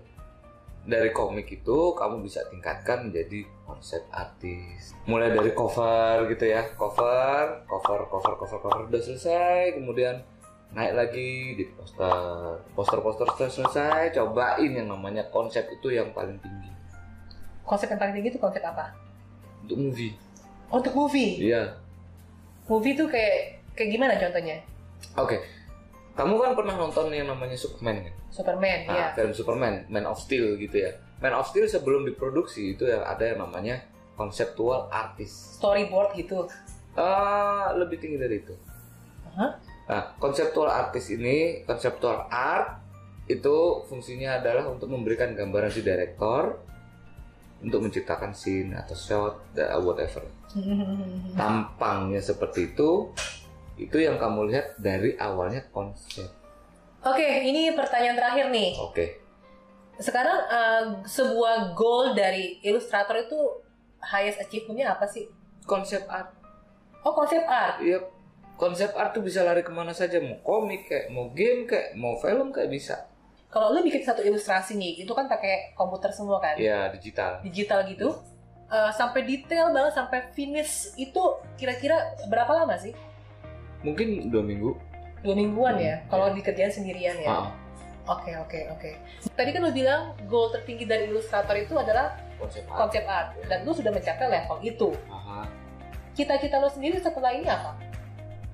Dari 0.86 1.10
komik 1.10 1.50
itu 1.50 1.78
kamu 1.98 2.22
bisa 2.22 2.46
tingkatkan 2.46 3.10
menjadi 3.10 3.42
konsep 3.66 4.06
artis. 4.14 4.94
Mulai 5.10 5.34
dari 5.34 5.50
cover 5.50 6.30
gitu 6.30 6.46
ya, 6.46 6.62
cover, 6.78 7.66
cover, 7.66 8.06
cover, 8.06 8.32
cover, 8.38 8.58
cover 8.62 8.80
udah 8.86 9.02
selesai, 9.02 9.74
kemudian 9.74 10.22
naik 10.70 10.94
lagi 10.94 11.58
di 11.58 11.64
poster, 11.74 12.62
poster-poster 12.78 13.26
sudah 13.34 13.50
selesai, 13.50 14.14
cobain 14.14 14.70
yang 14.70 14.86
namanya 14.86 15.26
konsep 15.30 15.66
itu 15.70 15.94
yang 15.94 16.10
paling 16.10 16.38
tinggi 16.42 16.70
Konsep 17.66 17.90
yang 17.90 17.98
paling 17.98 18.14
tinggi 18.14 18.30
itu 18.30 18.38
konsep 18.38 18.62
apa? 18.62 18.94
untuk 19.66 19.78
movie. 19.82 20.14
Untuk 20.70 20.94
movie. 20.94 21.50
Iya. 21.50 21.74
Movie 22.70 22.94
tuh 22.94 23.10
kayak 23.10 23.58
kayak 23.74 23.90
gimana 23.90 24.14
contohnya? 24.14 24.62
Oke. 25.18 25.42
Kamu 26.16 26.40
kan 26.40 26.56
pernah 26.56 26.74
nonton 26.80 27.12
yang 27.12 27.28
namanya 27.28 27.52
Superman 27.54 28.08
kan? 28.08 28.14
Superman, 28.32 28.78
Nah, 28.88 28.96
ya. 28.96 29.06
film 29.12 29.32
Superman, 29.36 29.84
Man 29.92 30.08
of 30.08 30.16
Steel 30.16 30.56
gitu 30.56 30.76
ya. 30.80 30.96
Man 31.20 31.36
of 31.36 31.44
Steel 31.52 31.68
sebelum 31.68 32.08
diproduksi 32.08 32.72
itu 32.72 32.88
ya 32.88 33.04
ada 33.04 33.20
yang 33.20 33.44
namanya 33.44 33.84
konseptual 34.16 34.88
artis. 34.88 35.60
Storyboard 35.60 36.16
gitu. 36.16 36.48
Ah, 36.96 37.76
lebih 37.76 38.00
tinggi 38.00 38.16
dari 38.16 38.40
itu. 38.40 38.56
Hah? 39.36 39.60
Nah, 39.86 40.02
konseptual 40.16 40.72
artis 40.72 41.12
ini, 41.12 41.62
konseptual 41.68 42.26
art 42.32 42.80
itu 43.28 43.84
fungsinya 43.84 44.40
adalah 44.40 44.72
untuk 44.72 44.88
memberikan 44.88 45.36
gambaran 45.36 45.68
si 45.68 45.84
direktor 45.84 46.64
untuk 47.60 47.84
menciptakan 47.84 48.32
scene 48.32 48.72
atau 48.72 48.96
shot, 48.96 49.34
whatever. 49.84 50.24
Tampangnya 51.40 52.24
seperti 52.24 52.72
itu, 52.72 53.12
itu 53.76 53.96
yang 54.00 54.16
kamu 54.16 54.48
lihat 54.52 54.80
dari 54.80 55.14
awalnya 55.20 55.64
konsep. 55.72 56.28
Oke, 57.04 57.24
ini 57.44 57.70
pertanyaan 57.76 58.16
terakhir 58.18 58.46
nih. 58.50 58.70
Oke. 58.80 59.06
Sekarang 60.00 60.38
eh, 60.48 60.84
sebuah 61.06 61.76
goal 61.76 62.12
dari 62.16 62.60
ilustrator 62.64 63.20
itu 63.20 63.38
highest 64.02 64.42
achievementnya 64.42 64.92
apa 64.92 65.06
sih? 65.08 65.28
Konsep 65.64 66.04
art 66.08 66.36
Oh, 67.06 67.14
konsep 67.14 67.46
art. 67.46 67.78
Iya, 67.78 68.02
konsep 68.58 68.90
art 68.98 69.14
tuh 69.14 69.22
bisa 69.22 69.46
lari 69.46 69.62
ke 69.62 69.70
mana 69.70 69.94
saja, 69.94 70.18
mau 70.18 70.42
komik 70.42 70.90
kayak, 70.90 71.14
mau 71.14 71.30
game 71.30 71.62
kayak, 71.70 71.94
mau 71.94 72.18
film 72.18 72.50
kayak 72.50 72.66
bisa. 72.66 72.98
Kalau 73.46 73.70
lu 73.70 73.78
bikin 73.86 74.02
satu 74.02 74.26
ilustrasi 74.26 74.74
nih, 74.74 75.06
itu 75.06 75.12
kan 75.14 75.30
pakai 75.30 75.70
komputer 75.78 76.10
semua 76.10 76.42
kan? 76.42 76.58
Iya, 76.58 76.90
digital. 76.90 77.46
Digital 77.46 77.86
gitu. 77.86 78.10
Eh, 78.66 78.90
sampai 78.90 79.22
detail 79.22 79.70
banget, 79.70 79.94
sampai 79.94 80.18
finish 80.34 80.98
itu 80.98 81.22
kira-kira 81.54 81.94
berapa 82.26 82.50
lama 82.50 82.74
sih? 82.74 82.90
Mungkin 83.82 84.28
dua 84.28 84.42
minggu. 84.42 84.70
Dua 85.20 85.34
mingguan 85.34 85.76
ya? 85.76 85.96
Hmm, 85.98 86.08
Kalau 86.08 86.26
dikerjain 86.32 86.70
sendirian 86.70 87.16
ya? 87.18 87.28
Ah, 87.28 87.48
Oke, 88.06 88.30
oke, 88.32 88.60
oke. 88.70 88.90
Tadi 89.34 89.50
kan 89.50 89.60
lu 89.60 89.74
bilang 89.74 90.14
goal 90.24 90.48
tertinggi 90.48 90.86
dari 90.86 91.10
ilustrator 91.10 91.58
itu 91.58 91.74
adalah 91.74 92.14
konsep 92.38 92.62
art. 92.64 92.78
konsep 92.78 93.02
art. 93.04 93.34
Dan 93.44 93.66
lu 93.66 93.74
sudah 93.74 93.90
mencapai 93.90 94.30
level 94.30 94.58
itu. 94.62 94.88
Aha. 95.08 95.42
Cita-cita 96.14 96.56
lu 96.56 96.70
sendiri 96.70 96.96
setelah 96.96 97.34
ini 97.34 97.44
apa? 97.44 97.74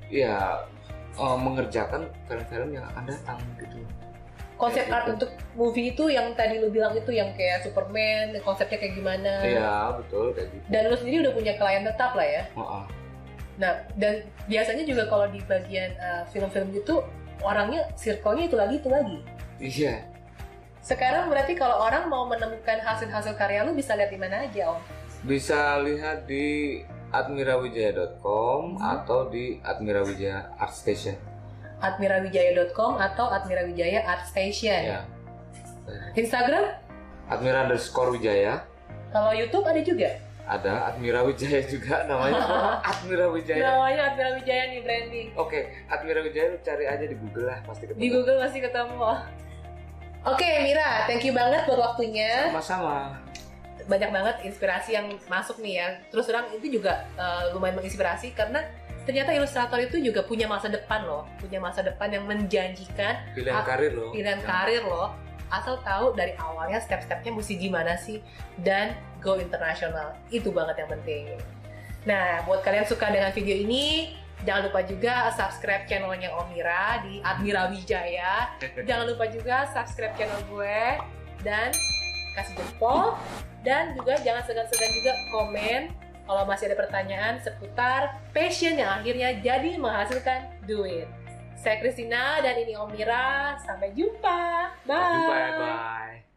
Ya, 0.09 0.65
eh, 1.13 1.37
mengerjakan 1.37 2.09
film-film 2.25 2.73
yang 2.73 2.89
akan 2.89 3.05
datang 3.05 3.37
gitu. 3.59 3.85
konsep 4.55 4.87
art 4.89 5.05
gitu. 5.05 5.13
untuk 5.19 5.31
movie 5.53 5.91
itu 5.91 6.07
yang 6.07 6.31
tadi 6.33 6.57
lu 6.57 6.71
bilang 6.71 6.95
itu 6.95 7.11
yang 7.11 7.35
kayak 7.35 7.61
Superman 7.61 8.31
konsepnya 8.41 8.79
kayak 8.79 8.95
gimana 8.95 9.43
Iya, 9.43 9.75
betul 9.99 10.31
kayak 10.31 10.55
gitu. 10.55 10.65
dan 10.71 10.83
lu 10.87 10.95
sendiri 10.95 11.19
udah 11.21 11.35
punya 11.35 11.53
klien 11.59 11.83
tetap 11.83 12.15
lah 12.15 12.23
ya 12.23 12.43
Ah, 12.55 12.63
ah. 12.79 12.85
Nah 13.55 13.73
dan 13.95 14.21
biasanya 14.45 14.83
juga 14.83 15.05
kalau 15.07 15.29
di 15.29 15.41
bagian 15.45 15.93
uh, 15.97 16.25
film-film 16.29 16.73
gitu 16.73 17.05
orangnya 17.41 17.85
circle-nya 17.95 18.49
itu 18.49 18.57
lagi 18.57 18.75
itu 18.77 18.89
lagi 18.89 19.19
Iya. 19.59 19.95
sekarang 20.81 21.29
berarti 21.29 21.55
kalau 21.55 21.79
orang 21.79 22.07
mau 22.07 22.25
menemukan 22.25 22.81
hasil-hasil 22.81 23.37
karya 23.37 23.63
lu 23.63 23.73
bisa 23.73 23.95
lihat 23.95 24.09
di 24.09 24.19
mana 24.19 24.43
aja 24.43 24.73
om 24.73 24.81
Bisa 25.23 25.79
lihat 25.79 26.27
di 26.27 26.81
admirawijaya.com 27.13 28.75
Hmm. 28.75 28.83
atau 28.83 29.29
di 29.29 29.63
Admirawijaya 29.63 30.51
Art 30.57 30.73
Station. 30.73 31.15
admirawijaya.com 31.79 32.95
atau 32.97 33.27
admirawijaya 33.29 34.03
art 34.03 34.25
station 34.25 34.71
Ya. 34.83 35.01
Instagram 36.15 36.79
Admira 37.27 37.67
underscore 37.67 38.15
Wijaya. 38.15 38.63
kalau 39.11 39.31
YouTube 39.31 39.67
ada 39.67 39.79
juga 39.79 40.15
Ada 40.43 40.91
Admira 40.91 41.23
Wijaya 41.23 41.63
juga 41.65 42.03
namanya. 42.05 42.43
Admira 42.91 43.27
Wijaya. 43.29 43.63
namanya 43.63 44.11
admirawijaya 44.11 44.65
nih 44.69 44.81
branding 44.83 45.29
Oke, 45.35 45.61
Admira 45.87 46.21
Wijaya 46.21 46.51
lu 46.51 46.59
cari 46.61 46.85
aja 46.85 47.05
di 47.05 47.15
Google 47.15 47.47
lah 47.47 47.59
pasti 47.63 47.85
ketemu. 47.85 48.01
di 48.01 48.09
Google 48.11 48.39
masih 48.39 48.61
ketemu 48.61 48.99
Oke 50.23 50.51
Mira, 50.63 51.07
thank 51.07 51.23
you 51.23 51.33
banget 51.33 51.67
buat 51.67 51.81
waktunya. 51.81 52.47
Sama-sama. 52.49 53.19
Banyak 53.83 54.11
banget 54.11 54.37
inspirasi 54.45 54.95
yang 54.95 55.11
masuk 55.27 55.59
nih 55.59 55.75
ya. 55.77 55.89
Terus 56.09 56.27
terang 56.27 56.47
itu 56.53 56.71
juga 56.73 57.07
uh, 57.15 57.51
lumayan 57.51 57.75
menginspirasi 57.75 58.31
karena 58.31 58.63
ternyata 59.03 59.35
ilustrator 59.35 59.83
itu 59.83 59.99
juga 59.99 60.23
punya 60.23 60.47
masa 60.47 60.71
depan 60.71 61.03
loh, 61.03 61.27
punya 61.43 61.59
masa 61.59 61.83
depan 61.83 62.07
yang 62.09 62.23
menjanjikan 62.23 63.19
Pilihan 63.35 63.67
karir 63.67 63.91
loh. 63.91 64.15
pilihan 64.15 64.39
Ya. 64.39 64.47
karir 64.47 64.83
loh. 64.87 65.11
Asal 65.53 65.77
tahu 65.85 66.17
dari 66.17 66.33
awalnya 66.41 66.81
step-stepnya 66.81 67.29
mesti 67.29 67.61
gimana 67.61 68.01
sih 68.01 68.25
dan 68.65 68.97
go 69.21 69.37
internasional. 69.37 70.17
Itu 70.33 70.49
banget 70.49 70.81
yang 70.81 70.91
penting. 70.97 71.37
Nah, 72.09 72.41
buat 72.49 72.65
kalian 72.65 72.89
suka 72.89 73.13
dengan 73.13 73.31
video 73.31 73.55
ini, 73.55 74.17
jangan 74.49 74.73
lupa 74.73 74.81
juga 74.83 75.29
subscribe 75.37 75.85
channelnya 75.85 76.33
Omira 76.35 77.05
di 77.05 77.21
Admira 77.21 77.69
Wijaya. 77.71 78.51
Jangan 78.89 79.07
lupa 79.07 79.31
juga 79.31 79.69
subscribe 79.71 80.17
channel 80.19 80.41
gue 80.51 80.81
dan 81.47 81.71
kasih 82.33 82.57
jempol 82.57 83.15
dan 83.63 83.95
juga 83.95 84.17
jangan 84.25 84.43
segan-segan 84.49 84.91
juga 84.99 85.13
komen 85.31 85.81
kalau 86.27 86.43
masih 86.49 86.71
ada 86.73 86.77
pertanyaan 86.79 87.35
seputar 87.45 88.19
passion 88.33 88.79
yang 88.79 88.89
akhirnya 89.03 89.37
jadi 89.43 89.77
menghasilkan 89.79 90.49
duit. 90.65 91.07
Saya 91.63 91.79
Christina 91.79 92.43
dan 92.43 92.59
ini 92.59 92.75
Omira. 92.75 93.55
Sampai 93.63 93.95
jumpa. 93.95 94.75
Bye. 94.83 94.99
Sampai 94.99 95.15
jumpa 95.15 95.39
bye. 95.63 96.32